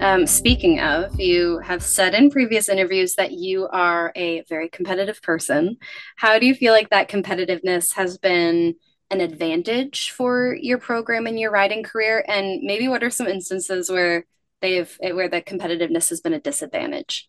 Um, 0.01 0.27
speaking 0.27 0.81
of, 0.81 1.19
you 1.21 1.59
have 1.59 1.83
said 1.83 2.15
in 2.15 2.31
previous 2.31 2.69
interviews 2.69 3.15
that 3.15 3.33
you 3.33 3.69
are 3.69 4.13
a 4.17 4.43
very 4.49 4.69
competitive 4.69 5.23
person. 5.23 5.77
How 6.17 6.39
do 6.39 6.47
you 6.47 6.55
feel 6.55 6.73
like 6.73 6.91
that 6.91 7.09
competitiveness 7.09 7.95
has 7.95 8.19
been 8.19 8.75
an 9.11 9.21
advantage 9.21 10.11
for 10.11 10.55
your 10.55 10.79
program 10.79 11.27
and 11.27 11.39
your 11.39 11.51
riding 11.51 11.83
career? 11.83 12.25
And 12.27 12.63
maybe 12.63 12.89
what 12.89 13.03
are 13.03 13.11
some 13.11 13.27
instances 13.27 13.91
where 13.91 14.25
they've 14.61 14.97
where 15.01 15.29
the 15.29 15.43
competitiveness 15.43 16.11
has 16.11 16.21
been 16.21 16.33
a 16.33 16.41
disadvantage? 16.41 17.29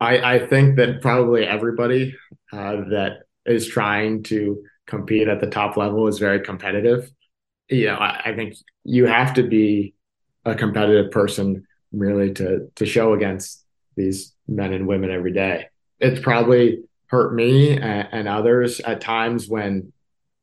I, 0.00 0.36
I 0.36 0.46
think 0.46 0.76
that 0.76 1.00
probably 1.02 1.44
everybody 1.44 2.14
uh, 2.52 2.76
that 2.90 3.24
is 3.46 3.66
trying 3.66 4.22
to 4.24 4.62
compete 4.86 5.28
at 5.28 5.40
the 5.40 5.48
top 5.48 5.76
level 5.76 6.06
is 6.06 6.18
very 6.18 6.40
competitive. 6.40 7.10
You 7.68 7.86
know, 7.86 7.96
I, 7.96 8.22
I 8.26 8.34
think 8.36 8.54
you 8.84 9.06
have 9.06 9.34
to 9.34 9.42
be 9.42 9.94
a 10.44 10.54
competitive 10.54 11.10
person 11.10 11.66
really 11.92 12.32
to 12.34 12.70
to 12.76 12.86
show 12.86 13.12
against 13.12 13.64
these 13.96 14.34
men 14.46 14.72
and 14.72 14.86
women 14.86 15.10
every 15.10 15.32
day. 15.32 15.66
It's 15.98 16.20
probably 16.20 16.84
hurt 17.06 17.34
me 17.34 17.72
and, 17.72 18.08
and 18.12 18.28
others 18.28 18.80
at 18.80 19.00
times 19.00 19.48
when 19.48 19.92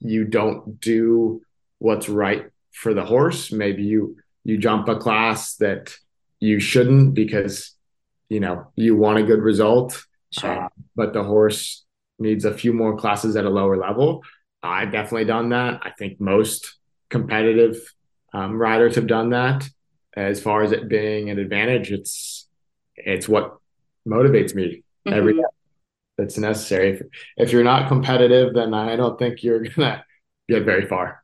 you 0.08 0.26
don't 0.26 0.80
do 0.80 1.42
what's 1.80 2.10
right 2.10 2.46
for 2.72 2.94
the 2.94 3.06
horse. 3.06 3.52
Maybe 3.52 3.84
you 3.84 4.18
you 4.44 4.58
jump 4.58 4.88
a 4.88 4.98
class 4.98 5.56
that 5.56 5.96
you 6.40 6.60
shouldn't 6.60 7.14
because 7.14 7.72
you 8.30 8.40
know 8.40 8.72
you 8.76 8.96
want 8.96 9.20
a 9.20 9.24
good 9.24 9.42
result, 9.42 10.04
sure. 10.32 10.66
uh, 10.66 10.70
but 10.96 11.14
the 11.14 11.24
horse 11.24 11.84
needs 12.20 12.46
a 12.46 12.54
few 12.54 12.74
more 12.74 12.96
classes 12.98 13.36
at 13.36 13.46
a 13.46 13.50
lower 13.50 13.78
level. 13.78 14.24
I've 14.64 14.92
definitely 14.92 15.26
done 15.26 15.50
that. 15.50 15.82
I 15.84 15.92
think 15.92 16.20
most 16.20 16.76
competitive 17.10 17.78
um, 18.34 18.58
riders 18.58 18.96
have 18.96 19.08
done 19.08 19.30
that 19.30 19.68
as 20.16 20.42
far 20.42 20.64
as 20.64 20.72
it 20.72 20.88
being 20.88 21.30
an 21.30 21.40
advantage, 21.40 21.92
it's 21.92 22.48
it's 22.96 23.28
what 23.28 23.58
motivates 24.08 24.56
me 24.56 24.84
mm-hmm. 25.06 25.14
every 25.14 25.34
day. 25.34 25.44
That's 26.18 26.38
necessary. 26.38 26.92
If, 26.92 27.02
if 27.38 27.52
you're 27.52 27.64
not 27.64 27.88
competitive, 27.88 28.54
then 28.54 28.74
I 28.74 28.96
don't 28.96 29.20
think 29.20 29.44
you're 29.44 29.64
gonna 29.76 30.06
get 30.48 30.64
very 30.64 30.88
far. 30.88 31.24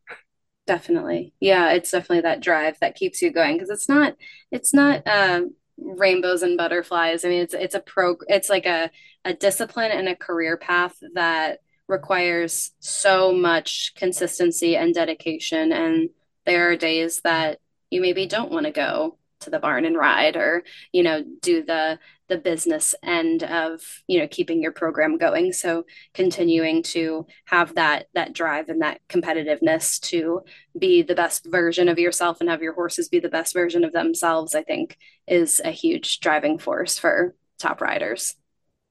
Definitely, 0.67 1.33
yeah, 1.39 1.71
it's 1.71 1.91
definitely 1.91 2.21
that 2.21 2.41
drive 2.41 2.77
that 2.81 2.95
keeps 2.95 3.21
you 3.21 3.31
going 3.31 3.55
because 3.55 3.69
it's 3.69 3.89
not 3.89 4.15
it's 4.51 4.73
not 4.73 5.07
um, 5.07 5.55
rainbows 5.77 6.43
and 6.43 6.57
butterflies. 6.57 7.25
I 7.25 7.29
mean, 7.29 7.41
it's 7.41 7.53
it's 7.53 7.75
a 7.75 7.79
pro 7.79 8.15
it's 8.27 8.49
like 8.49 8.65
a 8.65 8.91
a 9.25 9.33
discipline 9.33 9.91
and 9.91 10.07
a 10.07 10.15
career 10.15 10.57
path 10.57 10.95
that 11.13 11.59
requires 11.87 12.71
so 12.79 13.33
much 13.33 13.93
consistency 13.95 14.77
and 14.77 14.93
dedication 14.93 15.73
and 15.73 16.09
there 16.45 16.71
are 16.71 16.75
days 16.77 17.21
that 17.23 17.59
you 17.89 18.01
maybe 18.01 18.25
don't 18.25 18.51
want 18.51 18.65
to 18.65 18.71
go 18.71 19.17
to 19.41 19.49
the 19.49 19.59
barn 19.59 19.85
and 19.85 19.97
ride 19.97 20.35
or 20.35 20.63
you 20.91 21.03
know 21.03 21.23
do 21.41 21.63
the 21.63 21.99
the 22.27 22.37
business 22.37 22.95
end 23.03 23.43
of 23.43 23.81
you 24.07 24.19
know 24.19 24.27
keeping 24.27 24.61
your 24.61 24.71
program 24.71 25.17
going. 25.17 25.51
So 25.53 25.85
continuing 26.13 26.83
to 26.83 27.27
have 27.45 27.75
that 27.75 28.07
that 28.13 28.33
drive 28.33 28.69
and 28.69 28.81
that 28.81 29.01
competitiveness 29.09 29.99
to 30.09 30.41
be 30.77 31.01
the 31.01 31.15
best 31.15 31.45
version 31.45 31.89
of 31.89 31.99
yourself 31.99 32.39
and 32.39 32.49
have 32.49 32.61
your 32.61 32.73
horses 32.73 33.09
be 33.09 33.19
the 33.19 33.29
best 33.29 33.53
version 33.53 33.83
of 33.83 33.91
themselves 33.91 34.55
i 34.55 34.63
think 34.63 34.97
is 35.27 35.61
a 35.63 35.71
huge 35.71 36.19
driving 36.19 36.57
force 36.57 36.97
for 36.97 37.35
top 37.61 37.81
riders. 37.81 38.35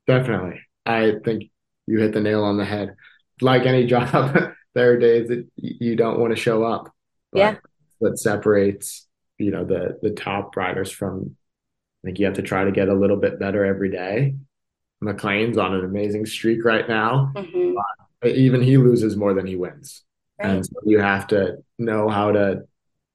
Definitely. 0.06 0.60
I 0.86 1.14
think 1.24 1.50
you 1.86 1.98
hit 1.98 2.12
the 2.12 2.20
nail 2.20 2.44
on 2.44 2.56
the 2.56 2.64
head. 2.64 2.96
Like 3.40 3.66
any 3.66 3.86
job 3.86 4.36
there 4.74 4.92
are 4.92 4.98
days 4.98 5.28
that 5.28 5.46
you 5.56 5.96
don't 5.96 6.18
want 6.18 6.34
to 6.34 6.40
show 6.40 6.62
up. 6.62 6.92
Yeah. 7.34 7.56
What 7.98 8.18
separates 8.18 9.06
you 9.40 9.50
know 9.50 9.64
the 9.64 9.98
the 10.02 10.10
top 10.10 10.56
riders 10.56 10.90
from 10.90 11.36
I 12.02 12.06
think 12.06 12.18
you 12.18 12.26
have 12.26 12.36
to 12.36 12.42
try 12.42 12.64
to 12.64 12.72
get 12.72 12.88
a 12.88 12.94
little 12.94 13.16
bit 13.16 13.38
better 13.38 13.64
every 13.64 13.90
day. 13.90 14.36
McLain's 15.02 15.58
on 15.58 15.74
an 15.74 15.84
amazing 15.84 16.26
streak 16.26 16.64
right 16.64 16.88
now. 16.88 17.32
Mm-hmm. 17.34 17.76
Uh, 18.22 18.28
even 18.28 18.62
he 18.62 18.76
loses 18.76 19.16
more 19.16 19.34
than 19.34 19.46
he 19.46 19.56
wins. 19.56 20.04
Right. 20.38 20.50
And 20.50 20.66
so 20.66 20.72
you 20.84 20.98
have 21.00 21.26
to 21.28 21.58
know 21.78 22.08
how 22.08 22.32
to 22.32 22.62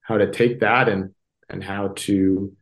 how 0.02 0.18
to 0.18 0.32
take 0.32 0.60
that 0.60 0.90
and 0.90 1.14
and 1.50 1.64
how 1.64 1.94
to 1.96 2.56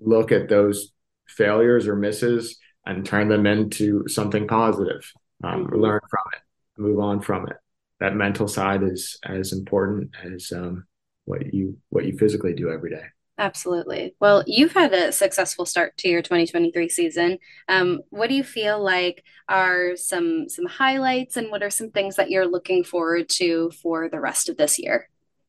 look 0.00 0.32
at 0.32 0.48
those 0.48 0.92
failures 1.26 1.86
or 1.86 1.96
misses 1.96 2.58
and 2.86 3.04
turn 3.04 3.28
them 3.28 3.46
into 3.46 4.08
something 4.08 4.46
positive. 4.46 5.12
Um, 5.42 5.66
mm-hmm. 5.66 5.76
Learn 5.76 6.00
from 6.08 6.24
it, 6.34 6.80
move 6.80 7.00
on 7.00 7.20
from 7.20 7.48
it. 7.48 7.56
That 7.98 8.14
mental 8.14 8.48
side 8.48 8.82
is 8.82 9.18
as 9.24 9.52
important 9.52 10.14
as 10.24 10.52
um, 10.52 10.86
what 11.30 11.54
you 11.54 11.78
what 11.88 12.04
you 12.04 12.18
physically 12.18 12.52
do 12.52 12.70
every 12.70 12.90
day. 12.90 13.04
Absolutely. 13.38 14.14
Well, 14.20 14.44
you've 14.46 14.72
had 14.72 14.92
a 14.92 15.12
successful 15.12 15.64
start 15.64 15.96
to 15.98 16.08
your 16.08 16.20
2023 16.20 16.90
season. 16.90 17.38
Um, 17.68 18.00
what 18.10 18.28
do 18.28 18.34
you 18.34 18.44
feel 18.44 18.82
like 18.82 19.24
are 19.48 19.96
some 19.96 20.48
some 20.48 20.66
highlights, 20.66 21.38
and 21.38 21.50
what 21.50 21.62
are 21.62 21.70
some 21.70 21.90
things 21.90 22.16
that 22.16 22.30
you're 22.30 22.46
looking 22.46 22.84
forward 22.84 23.30
to 23.30 23.70
for 23.82 24.10
the 24.10 24.20
rest 24.20 24.50
of 24.50 24.58
this 24.58 24.78
year? 24.78 25.08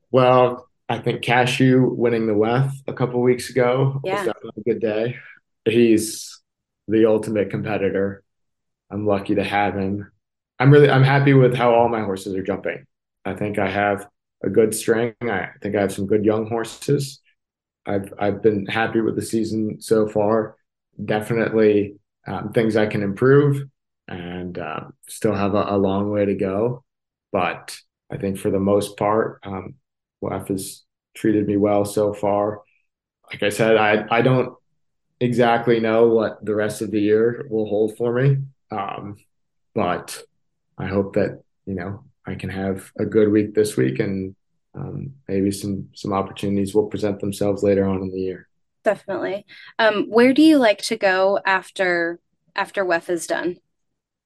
Well, 0.10 0.70
I 0.88 1.00
think 1.00 1.22
Cashew 1.22 1.90
winning 1.90 2.28
the 2.28 2.34
WEF 2.34 2.72
a 2.88 2.94
couple 2.94 3.22
weeks 3.22 3.50
ago 3.50 4.00
yeah. 4.04 4.16
was 4.16 4.26
definitely 4.28 4.62
a 4.66 4.74
good 4.74 4.82
day. 4.82 5.18
He's 5.66 6.42
the 6.88 7.06
ultimate 7.06 7.50
competitor. 7.50 8.24
I'm 8.90 9.06
lucky 9.06 9.36
to 9.36 9.44
have 9.44 9.76
him. 9.76 10.12
I'm 10.60 10.72
really 10.72 10.90
I'm 10.90 11.04
happy 11.04 11.34
with 11.34 11.56
how 11.56 11.74
all 11.74 11.90
my 11.90 12.02
horses 12.02 12.36
are 12.36 12.44
jumping. 12.44 12.86
I 13.26 13.34
think 13.34 13.60
I 13.60 13.70
have 13.70 14.08
a 14.44 14.50
good 14.50 14.74
string. 14.74 15.14
I 15.22 15.50
think 15.62 15.76
I 15.76 15.82
have 15.82 15.94
some 15.94 16.08
good 16.08 16.26
young 16.26 16.48
horses. 16.48 17.22
I've 17.86 18.14
I've 18.20 18.42
been 18.42 18.66
happy 18.66 19.02
with 19.02 19.16
the 19.16 19.22
season 19.22 19.82
so 19.82 20.08
far. 20.08 20.56
Definitely 21.04 21.96
um, 22.28 22.52
things 22.52 22.76
I 22.76 22.86
can 22.86 23.02
improve, 23.02 23.64
and 24.08 24.58
uh, 24.58 24.82
still 25.08 25.34
have 25.34 25.56
a, 25.56 25.66
a, 25.70 25.78
long 25.78 26.12
way 26.12 26.26
to 26.26 26.36
go. 26.36 26.84
But 27.32 27.76
I 28.12 28.18
think 28.18 28.38
for 28.38 28.52
the 28.52 28.60
most 28.60 28.98
part, 28.98 29.40
um, 29.44 29.76
WEF 30.24 30.50
has 30.50 30.84
treated 31.16 31.48
me 31.48 31.58
well 31.58 31.86
so 31.86 32.14
far. 32.14 32.62
Like 33.32 33.44
I 33.44 33.50
said, 33.50 33.78
I 33.78 34.06
I 34.12 34.22
don't 34.22 34.56
exactly 35.20 35.80
know 35.80 36.10
what 36.10 36.44
the 36.44 36.56
rest 36.56 36.82
of 36.82 36.92
the 36.92 37.02
year 37.02 37.46
will 37.50 37.68
hold 37.68 37.98
for 37.98 38.14
me, 38.14 38.38
um, 38.70 39.18
but 39.74 40.22
I 40.78 40.88
hope 40.88 41.16
that 41.16 41.42
you 41.66 41.74
know 41.74 42.04
I 42.26 42.36
can 42.36 42.50
have 42.50 42.92
a 43.00 43.06
good 43.06 43.32
week 43.32 43.56
this 43.56 43.76
week 43.78 44.00
and 44.00 44.36
um, 44.76 45.14
maybe 45.28 45.52
some 45.52 45.90
some 45.94 46.14
opportunities 46.14 46.74
will 46.74 46.88
present 46.88 47.20
themselves 47.20 47.64
later 47.64 47.86
on 47.86 48.02
in 48.02 48.12
the 48.12 48.20
year. 48.20 48.48
Definitely. 48.84 49.46
Um, 49.78 50.06
where 50.10 50.34
do 50.34 50.42
you 50.42 50.58
like 50.58 50.82
to 50.84 50.98
go 50.98 51.40
after 51.46 52.20
after 52.56 52.86
WEF 52.86 53.10
is 53.10 53.28
done? 53.28 53.58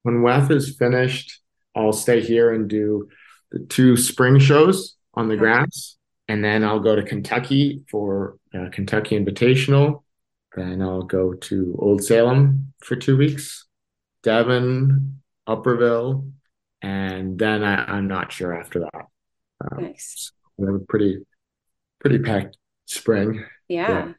When 0.04 0.22
WEF 0.22 0.52
is 0.52 0.75
finished, 0.78 1.42
I'll 1.75 1.94
stay 1.94 2.22
here 2.22 2.54
and 2.54 2.70
do 2.70 3.10
the 3.52 3.60
two 3.60 3.98
spring 3.98 4.40
shows 4.40 4.96
on 5.14 5.30
the 5.30 5.38
grass, 5.38 5.98
and 6.28 6.44
then 6.44 6.64
I'll 6.64 6.80
go 6.80 6.96
to 6.96 7.04
Kentucky 7.04 7.84
for 7.90 8.38
Kentucky 8.72 9.20
Invitational. 9.20 10.04
Then 10.56 10.82
I'll 10.82 11.04
go 11.04 11.34
to 11.34 11.75
Old 11.80 12.04
Salem 12.04 12.74
for 12.82 12.96
two 12.96 13.18
weeks, 13.18 13.66
Devon, 14.24 15.22
Upperville, 15.48 16.32
and 16.82 17.38
then 17.38 17.63
I, 17.63 17.98
am 17.98 18.08
not 18.08 18.32
sure 18.32 18.58
after 18.58 18.79
that. 18.82 19.05
Um, 19.62 19.84
nice 19.84 20.32
we 20.58 20.65
have 20.65 20.75
a 20.75 20.79
pretty 20.79 21.20
pretty 22.00 22.20
packed 22.20 22.58
spring. 22.86 23.44
Yeah. 23.67 23.89
yeah. 23.89 24.13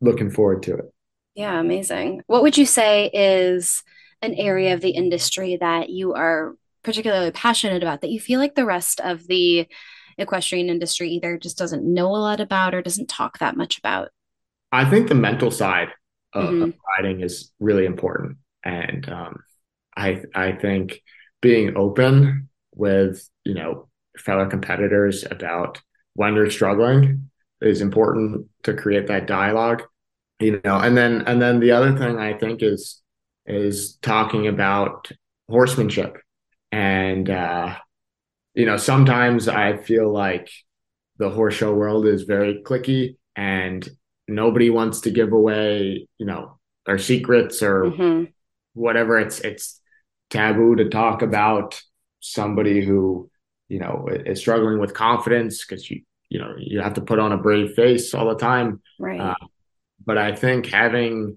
Looking 0.00 0.30
forward 0.30 0.62
to 0.64 0.74
it. 0.74 0.92
Yeah, 1.34 1.60
amazing. 1.60 2.22
What 2.26 2.42
would 2.42 2.58
you 2.58 2.66
say 2.66 3.10
is 3.12 3.82
an 4.22 4.34
area 4.34 4.74
of 4.74 4.80
the 4.80 4.90
industry 4.90 5.56
that 5.60 5.88
you 5.88 6.14
are 6.14 6.56
particularly 6.82 7.30
passionate 7.30 7.82
about 7.82 8.00
that 8.00 8.10
you 8.10 8.18
feel 8.18 8.40
like 8.40 8.54
the 8.54 8.64
rest 8.64 9.00
of 9.00 9.26
the 9.26 9.66
equestrian 10.16 10.68
industry 10.68 11.10
either 11.10 11.38
just 11.38 11.58
doesn't 11.58 11.84
know 11.84 12.08
a 12.08 12.18
lot 12.18 12.40
about 12.40 12.74
or 12.74 12.82
doesn't 12.82 13.08
talk 13.08 13.38
that 13.38 13.56
much 13.56 13.78
about? 13.78 14.10
I 14.72 14.88
think 14.88 15.08
the 15.08 15.14
mental 15.14 15.50
side 15.50 15.88
of, 16.32 16.48
mm-hmm. 16.48 16.62
of 16.62 16.74
riding 16.96 17.20
is 17.20 17.52
really 17.60 17.86
important. 17.86 18.38
And 18.64 19.08
um, 19.08 19.42
I 19.96 20.22
I 20.34 20.52
think 20.52 21.00
being 21.40 21.76
open 21.76 22.48
with, 22.74 23.28
you 23.44 23.54
know, 23.54 23.88
fellow 24.16 24.48
competitors 24.48 25.24
about 25.30 25.80
when 26.14 26.34
you're 26.34 26.50
struggling 26.50 27.30
is 27.60 27.80
important 27.80 28.46
to 28.64 28.74
create 28.74 29.06
that 29.08 29.26
dialogue 29.26 29.82
you 30.40 30.60
know. 30.64 30.78
And 30.78 30.96
then 30.96 31.22
and 31.26 31.40
then 31.40 31.60
the 31.60 31.72
other 31.72 31.96
thing 31.96 32.18
i 32.18 32.32
think 32.32 32.62
is 32.62 33.00
is 33.46 33.96
talking 34.02 34.46
about 34.46 35.10
horsemanship. 35.48 36.18
And 36.70 37.28
uh 37.28 37.76
you 38.54 38.66
know 38.66 38.76
sometimes 38.76 39.48
i 39.48 39.76
feel 39.76 40.12
like 40.12 40.50
the 41.18 41.30
horse 41.30 41.54
show 41.54 41.74
world 41.74 42.06
is 42.06 42.22
very 42.22 42.62
clicky 42.64 43.16
and 43.36 43.88
nobody 44.26 44.68
wants 44.70 45.02
to 45.02 45.10
give 45.10 45.32
away 45.32 46.08
you 46.18 46.26
know 46.26 46.58
their 46.86 46.98
secrets 46.98 47.62
or 47.62 47.84
mm-hmm. 47.84 48.24
whatever. 48.74 49.18
It's 49.18 49.40
it's 49.40 49.77
taboo 50.30 50.76
to 50.76 50.88
talk 50.88 51.22
about 51.22 51.80
somebody 52.20 52.84
who 52.84 53.30
you 53.68 53.78
know 53.78 54.08
is 54.10 54.40
struggling 54.40 54.78
with 54.78 54.94
confidence 54.94 55.64
because 55.64 55.90
you 55.90 56.02
you 56.28 56.38
know 56.38 56.54
you 56.58 56.80
have 56.80 56.94
to 56.94 57.00
put 57.00 57.18
on 57.18 57.32
a 57.32 57.38
brave 57.38 57.74
face 57.74 58.14
all 58.14 58.28
the 58.28 58.36
time. 58.36 58.80
Right. 58.98 59.20
Uh, 59.20 59.34
but 60.04 60.16
i 60.16 60.34
think 60.34 60.66
having 60.66 61.36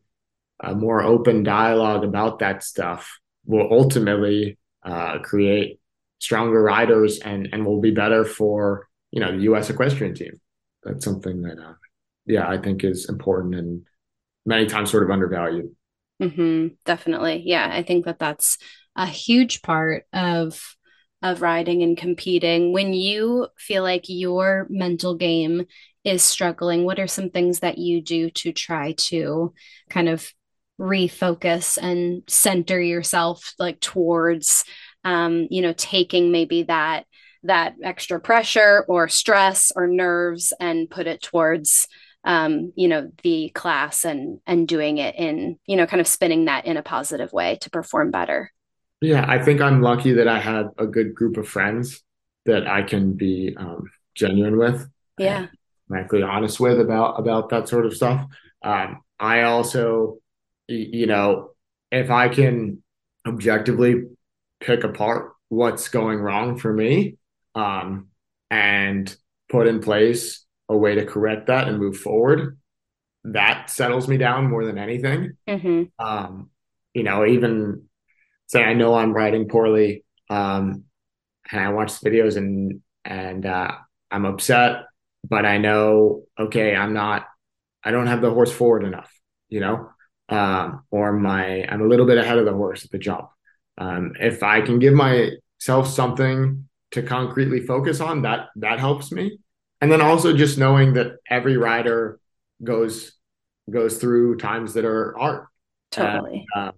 a 0.61 0.73
more 0.75 1.01
open 1.01 1.43
dialogue 1.43 2.03
about 2.03 2.39
that 2.39 2.63
stuff 2.63 3.19
will 3.45 3.67
ultimately 3.71 4.57
uh, 4.83 5.19
create 5.19 5.79
stronger 6.19 6.61
riders 6.61 7.19
and 7.19 7.49
and 7.51 7.65
will 7.65 7.81
be 7.81 7.91
better 7.91 8.23
for 8.23 8.87
you 9.11 9.19
know 9.19 9.37
the 9.37 9.43
us 9.45 9.69
equestrian 9.69 10.13
team. 10.15 10.39
That's 10.83 11.03
something 11.03 11.41
that 11.41 11.59
uh, 11.59 11.73
yeah 12.25 12.47
i 12.47 12.57
think 12.57 12.83
is 12.83 13.09
important 13.09 13.55
and 13.55 13.85
many 14.45 14.67
times 14.67 14.91
sort 14.91 15.03
of 15.03 15.11
undervalued. 15.11 15.75
Mm-hmm, 16.21 16.75
definitely. 16.85 17.43
Yeah 17.45 17.67
i 17.71 17.83
think 17.83 18.05
that 18.05 18.19
that's 18.19 18.57
a 18.95 19.05
huge 19.05 19.61
part 19.61 20.05
of 20.13 20.75
of 21.23 21.43
riding 21.43 21.83
and 21.83 21.95
competing. 21.95 22.73
When 22.73 22.93
you 22.93 23.47
feel 23.57 23.83
like 23.83 24.05
your 24.07 24.65
mental 24.69 25.15
game 25.15 25.65
is 26.03 26.23
struggling 26.23 26.83
what 26.83 26.99
are 26.99 27.07
some 27.07 27.29
things 27.29 27.59
that 27.59 27.77
you 27.77 28.01
do 28.01 28.29
to 28.31 28.51
try 28.51 28.93
to 28.93 29.53
kind 29.89 30.09
of 30.09 30.31
refocus 30.79 31.77
and 31.77 32.23
center 32.27 32.81
yourself 32.81 33.53
like 33.59 33.79
towards 33.79 34.63
um, 35.03 35.47
you 35.51 35.61
know 35.61 35.73
taking 35.77 36.31
maybe 36.31 36.63
that 36.63 37.05
that 37.43 37.75
extra 37.83 38.19
pressure 38.19 38.85
or 38.87 39.07
stress 39.07 39.71
or 39.75 39.87
nerves 39.87 40.53
and 40.59 40.89
put 40.89 41.07
it 41.07 41.21
towards 41.21 41.87
um, 42.23 42.71
you 42.75 42.87
know 42.87 43.11
the 43.21 43.49
class 43.49 44.03
and 44.03 44.39
and 44.47 44.67
doing 44.67 44.97
it 44.97 45.15
in 45.15 45.57
you 45.67 45.75
know 45.75 45.85
kind 45.85 46.01
of 46.01 46.07
spinning 46.07 46.45
that 46.45 46.65
in 46.65 46.77
a 46.77 46.83
positive 46.83 47.31
way 47.31 47.57
to 47.61 47.69
perform 47.69 48.09
better 48.09 48.51
yeah, 49.01 49.25
I 49.27 49.43
think 49.43 49.61
I'm 49.61 49.81
lucky 49.81 50.13
that 50.13 50.27
I 50.27 50.39
had 50.39 50.67
a 50.77 50.85
good 50.85 51.15
group 51.15 51.37
of 51.37 51.47
friends 51.47 52.03
that 52.45 52.67
I 52.67 52.83
can 52.83 53.13
be 53.13 53.55
um, 53.57 53.89
genuine 54.15 54.57
with. 54.57 54.87
Yeah. 55.17 55.47
Frankly, 55.87 56.23
honest 56.23 56.59
with 56.59 56.79
about 56.79 57.19
about 57.19 57.49
that 57.49 57.67
sort 57.67 57.85
of 57.85 57.95
stuff. 57.95 58.25
Um, 58.63 59.01
I 59.19 59.41
also, 59.41 60.19
you 60.67 61.05
know, 61.05 61.51
if 61.91 62.09
I 62.09 62.29
can 62.29 62.81
objectively 63.27 64.05
pick 64.61 64.83
apart 64.83 65.33
what's 65.49 65.89
going 65.89 66.19
wrong 66.19 66.57
for 66.57 66.71
me, 66.71 67.17
um, 67.55 68.07
and 68.49 69.15
put 69.49 69.67
in 69.67 69.81
place 69.81 70.45
a 70.69 70.77
way 70.77 70.95
to 70.95 71.05
correct 71.05 71.47
that 71.47 71.67
and 71.67 71.77
move 71.77 71.97
forward, 71.97 72.57
that 73.23 73.69
settles 73.69 74.07
me 74.07 74.17
down 74.17 74.49
more 74.49 74.65
than 74.65 74.77
anything. 74.77 75.37
Mm-hmm. 75.47 76.05
Um, 76.05 76.49
you 76.93 77.03
know, 77.03 77.25
even 77.25 77.89
say 78.51 78.63
I 78.63 78.73
know 78.73 78.93
I'm 78.95 79.13
writing 79.13 79.47
poorly, 79.47 80.03
um, 80.29 80.83
and 81.51 81.61
I 81.61 81.69
watch 81.69 82.01
videos 82.01 82.35
and 82.35 82.81
and 83.05 83.45
uh, 83.45 83.71
I'm 84.11 84.25
upset, 84.25 84.83
but 85.27 85.45
I 85.45 85.57
know 85.57 86.23
okay, 86.37 86.75
I'm 86.75 86.93
not, 86.93 87.27
I 87.83 87.91
don't 87.91 88.07
have 88.07 88.21
the 88.21 88.29
horse 88.29 88.51
forward 88.51 88.83
enough, 88.83 89.11
you 89.49 89.61
know, 89.61 89.89
um, 90.29 90.83
or 90.91 91.13
my 91.13 91.65
I'm 91.65 91.81
a 91.81 91.87
little 91.87 92.05
bit 92.05 92.17
ahead 92.17 92.37
of 92.37 92.45
the 92.45 92.53
horse 92.53 92.83
at 92.83 92.91
the 92.91 92.99
jump. 92.99 93.29
Um, 93.77 94.13
if 94.19 94.43
I 94.43 94.61
can 94.61 94.79
give 94.79 94.93
myself 94.93 95.87
something 95.87 96.67
to 96.91 97.01
concretely 97.01 97.61
focus 97.61 98.01
on, 98.01 98.23
that 98.23 98.49
that 98.57 98.79
helps 98.79 99.11
me. 99.11 99.39
And 99.79 99.91
then 99.91 100.01
also 100.01 100.35
just 100.35 100.57
knowing 100.57 100.93
that 100.93 101.13
every 101.29 101.55
rider 101.57 102.19
goes 102.63 103.13
goes 103.69 103.97
through 103.97 104.37
times 104.37 104.73
that 104.73 104.85
are 104.85 105.15
hard. 105.17 105.45
Totally. 105.91 106.45
And, 106.53 106.67
uh, 106.67 106.71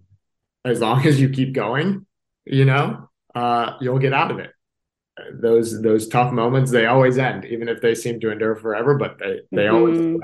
as 0.66 0.82
long 0.82 1.06
as 1.06 1.20
you 1.20 1.30
keep 1.30 1.54
going, 1.54 2.06
you 2.46 2.66
know, 2.66 3.10
uh, 3.36 3.78
you'll 3.82 4.00
get 4.00 4.14
out 4.14 4.32
of 4.32 4.40
it. 4.40 4.52
Those 5.32 5.82
those 5.82 6.08
tough 6.08 6.34
moments 6.34 6.72
they 6.72 6.88
always 6.88 7.18
end, 7.18 7.46
even 7.46 7.70
if 7.70 7.82
they 7.82 7.94
seem 7.94 8.20
to 8.22 8.32
endure 8.32 8.56
forever, 8.56 8.98
but 8.98 9.20
they 9.20 9.42
they 9.52 9.64
mm-hmm. 9.64 9.76
always 9.76 10.00
end. 10.00 10.24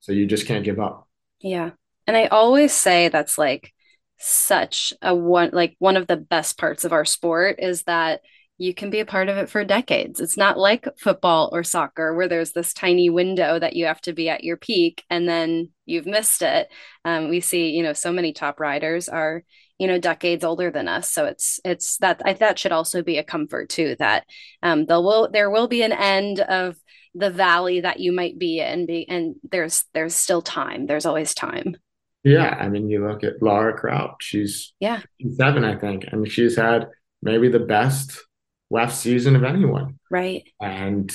So 0.00 0.12
you 0.12 0.26
just 0.26 0.46
can't 0.46 0.64
give 0.64 0.78
up. 0.78 1.08
Yeah, 1.40 1.70
and 2.06 2.16
I 2.16 2.26
always 2.26 2.72
say 2.72 3.08
that's 3.08 3.38
like 3.38 3.72
such 4.18 4.92
a 5.02 5.14
one 5.14 5.50
like 5.52 5.74
one 5.78 5.96
of 5.96 6.06
the 6.06 6.16
best 6.16 6.58
parts 6.58 6.84
of 6.84 6.92
our 6.92 7.04
sport 7.04 7.56
is 7.58 7.82
that 7.84 8.20
you 8.60 8.74
can 8.74 8.90
be 8.90 9.00
a 9.00 9.06
part 9.06 9.30
of 9.30 9.38
it 9.38 9.48
for 9.48 9.64
decades. 9.64 10.20
It's 10.20 10.36
not 10.36 10.58
like 10.58 10.86
football 10.98 11.48
or 11.50 11.64
soccer 11.64 12.14
where 12.14 12.28
there's 12.28 12.52
this 12.52 12.74
tiny 12.74 13.08
window 13.08 13.58
that 13.58 13.74
you 13.74 13.86
have 13.86 14.02
to 14.02 14.12
be 14.12 14.28
at 14.28 14.44
your 14.44 14.58
peak 14.58 15.02
and 15.08 15.26
then 15.26 15.70
you've 15.86 16.04
missed 16.04 16.42
it. 16.42 16.68
Um, 17.06 17.30
we 17.30 17.40
see, 17.40 17.70
you 17.70 17.82
know, 17.82 17.94
so 17.94 18.12
many 18.12 18.34
top 18.34 18.60
riders 18.60 19.08
are 19.08 19.44
you 19.80 19.86
know 19.86 19.98
decades 19.98 20.44
older 20.44 20.70
than 20.70 20.86
us. 20.88 21.10
So 21.10 21.24
it's 21.24 21.58
it's 21.64 21.96
that 21.96 22.20
I, 22.24 22.34
that 22.34 22.58
should 22.58 22.70
also 22.70 23.02
be 23.02 23.16
a 23.16 23.24
comfort 23.24 23.70
too 23.70 23.96
that 23.98 24.26
um 24.62 24.84
there 24.84 25.00
will 25.00 25.30
there 25.32 25.50
will 25.50 25.68
be 25.68 25.82
an 25.82 25.92
end 25.92 26.40
of 26.40 26.76
the 27.14 27.30
valley 27.30 27.80
that 27.80 27.98
you 27.98 28.12
might 28.12 28.38
be 28.38 28.60
in 28.60 28.84
be 28.84 29.08
and 29.08 29.36
there's 29.50 29.84
there's 29.94 30.14
still 30.14 30.42
time. 30.42 30.86
There's 30.86 31.06
always 31.06 31.34
time. 31.34 31.76
Yeah 32.22 32.54
i 32.60 32.68
mean 32.68 32.90
you 32.90 33.08
look 33.08 33.24
at 33.24 33.40
laura 33.40 33.72
kraut 33.72 34.16
she's 34.20 34.74
yeah. 34.78 35.00
seven 35.36 35.64
i 35.64 35.74
think. 35.74 36.04
And 36.12 36.30
she's 36.30 36.54
had 36.54 36.88
maybe 37.22 37.48
the 37.48 37.58
best 37.58 38.20
left 38.68 38.94
season 38.94 39.34
of 39.34 39.42
anyone. 39.42 39.98
Right. 40.10 40.46
And 40.60 41.10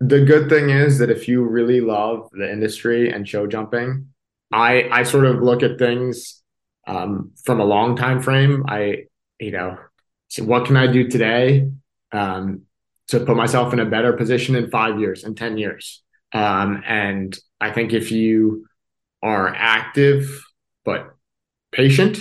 the 0.00 0.24
good 0.24 0.48
thing 0.48 0.70
is 0.70 0.98
that 0.98 1.10
if 1.10 1.28
you 1.28 1.44
really 1.44 1.82
love 1.82 2.30
the 2.32 2.50
industry 2.50 3.12
and 3.12 3.28
show 3.28 3.46
jumping 3.46 4.08
i 4.50 4.88
i 4.90 5.02
sort 5.02 5.26
of 5.26 5.42
look 5.42 5.62
at 5.62 5.78
things 5.78 6.42
um, 6.86 7.32
from 7.44 7.60
a 7.60 7.64
long 7.64 7.96
time 7.96 8.20
frame 8.20 8.64
i 8.68 9.04
you 9.40 9.50
know 9.50 9.76
what 10.40 10.66
can 10.66 10.76
i 10.76 10.86
do 10.86 11.08
today 11.08 11.68
um, 12.12 12.62
to 13.08 13.20
put 13.20 13.36
myself 13.36 13.72
in 13.72 13.80
a 13.80 13.86
better 13.86 14.12
position 14.12 14.56
in 14.56 14.70
five 14.70 14.98
years 14.98 15.24
and 15.24 15.36
10 15.36 15.58
years. 15.58 16.02
Um, 16.32 16.82
and 16.86 17.38
I 17.60 17.70
think 17.70 17.92
if 17.92 18.10
you 18.10 18.66
are 19.22 19.54
active 19.54 20.44
but 20.84 21.14
patient, 21.72 22.18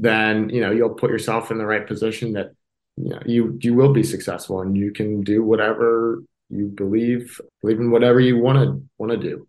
then 0.00 0.48
you 0.50 0.60
know 0.60 0.70
you'll 0.70 0.94
put 0.94 1.10
yourself 1.10 1.50
in 1.50 1.58
the 1.58 1.66
right 1.66 1.86
position 1.86 2.34
that 2.34 2.52
you 2.96 3.08
know 3.10 3.20
you 3.26 3.58
you 3.60 3.74
will 3.74 3.92
be 3.92 4.04
successful 4.04 4.60
and 4.60 4.76
you 4.76 4.92
can 4.92 5.22
do 5.22 5.42
whatever 5.42 6.22
you 6.50 6.66
believe 6.66 7.40
believe 7.60 7.80
in 7.80 7.90
whatever 7.90 8.20
you 8.20 8.38
want 8.38 8.58
to 8.58 8.80
want 8.96 9.10
to 9.10 9.18
do. 9.18 9.47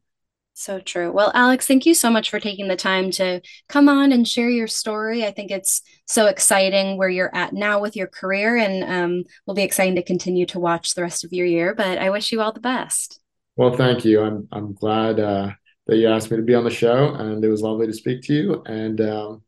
So 0.60 0.82
true. 0.82 1.10
Well, 1.10 1.32
Alex, 1.36 1.68
thank 1.68 1.86
you 1.86 1.94
so 1.94 2.10
much 2.12 2.30
for 2.30 2.38
taking 2.38 2.68
the 2.68 2.76
time 2.76 3.12
to 3.12 3.40
come 3.70 3.88
on 3.88 4.12
and 4.12 4.28
share 4.28 4.50
your 4.50 4.68
story. 4.68 5.26
I 5.26 5.32
think 5.32 5.52
it's 5.52 5.82
so 6.06 6.26
exciting 6.26 6.98
where 6.98 7.08
you're 7.08 7.34
at 7.34 7.54
now 7.54 7.80
with 7.80 7.96
your 7.96 8.08
career, 8.08 8.58
and 8.58 8.84
um, 8.84 9.24
will 9.48 9.54
be 9.54 9.64
exciting 9.64 9.96
to 9.96 10.04
continue 10.04 10.46
to 10.48 10.60
watch 10.60 10.96
the 10.96 11.02
rest 11.02 11.24
of 11.24 11.32
your 11.32 11.46
year. 11.46 11.74
But 11.74 11.98
I 11.98 12.10
wish 12.10 12.34
you 12.34 12.42
all 12.42 12.52
the 12.52 12.60
best. 12.60 13.22
Well, 13.56 13.74
thank 13.74 14.04
you. 14.04 14.22
I'm 14.22 14.50
I'm 14.52 14.74
glad 14.74 15.22
uh, 15.22 15.52
that 15.88 15.96
you 15.96 16.10
asked 16.10 16.30
me 16.30 16.36
to 16.36 16.44
be 16.44 16.56
on 16.56 16.66
the 16.66 16.70
show, 16.70 17.14
and 17.14 17.42
it 17.42 17.48
was 17.48 17.62
lovely 17.62 17.88
to 17.88 17.94
speak 17.94 18.22
to 18.24 18.34
you. 18.34 18.62
And 18.66 19.00
um, 19.00 19.42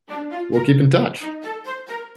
we'll 0.49 0.65
keep 0.65 0.77
in 0.77 0.89
touch. 0.89 1.25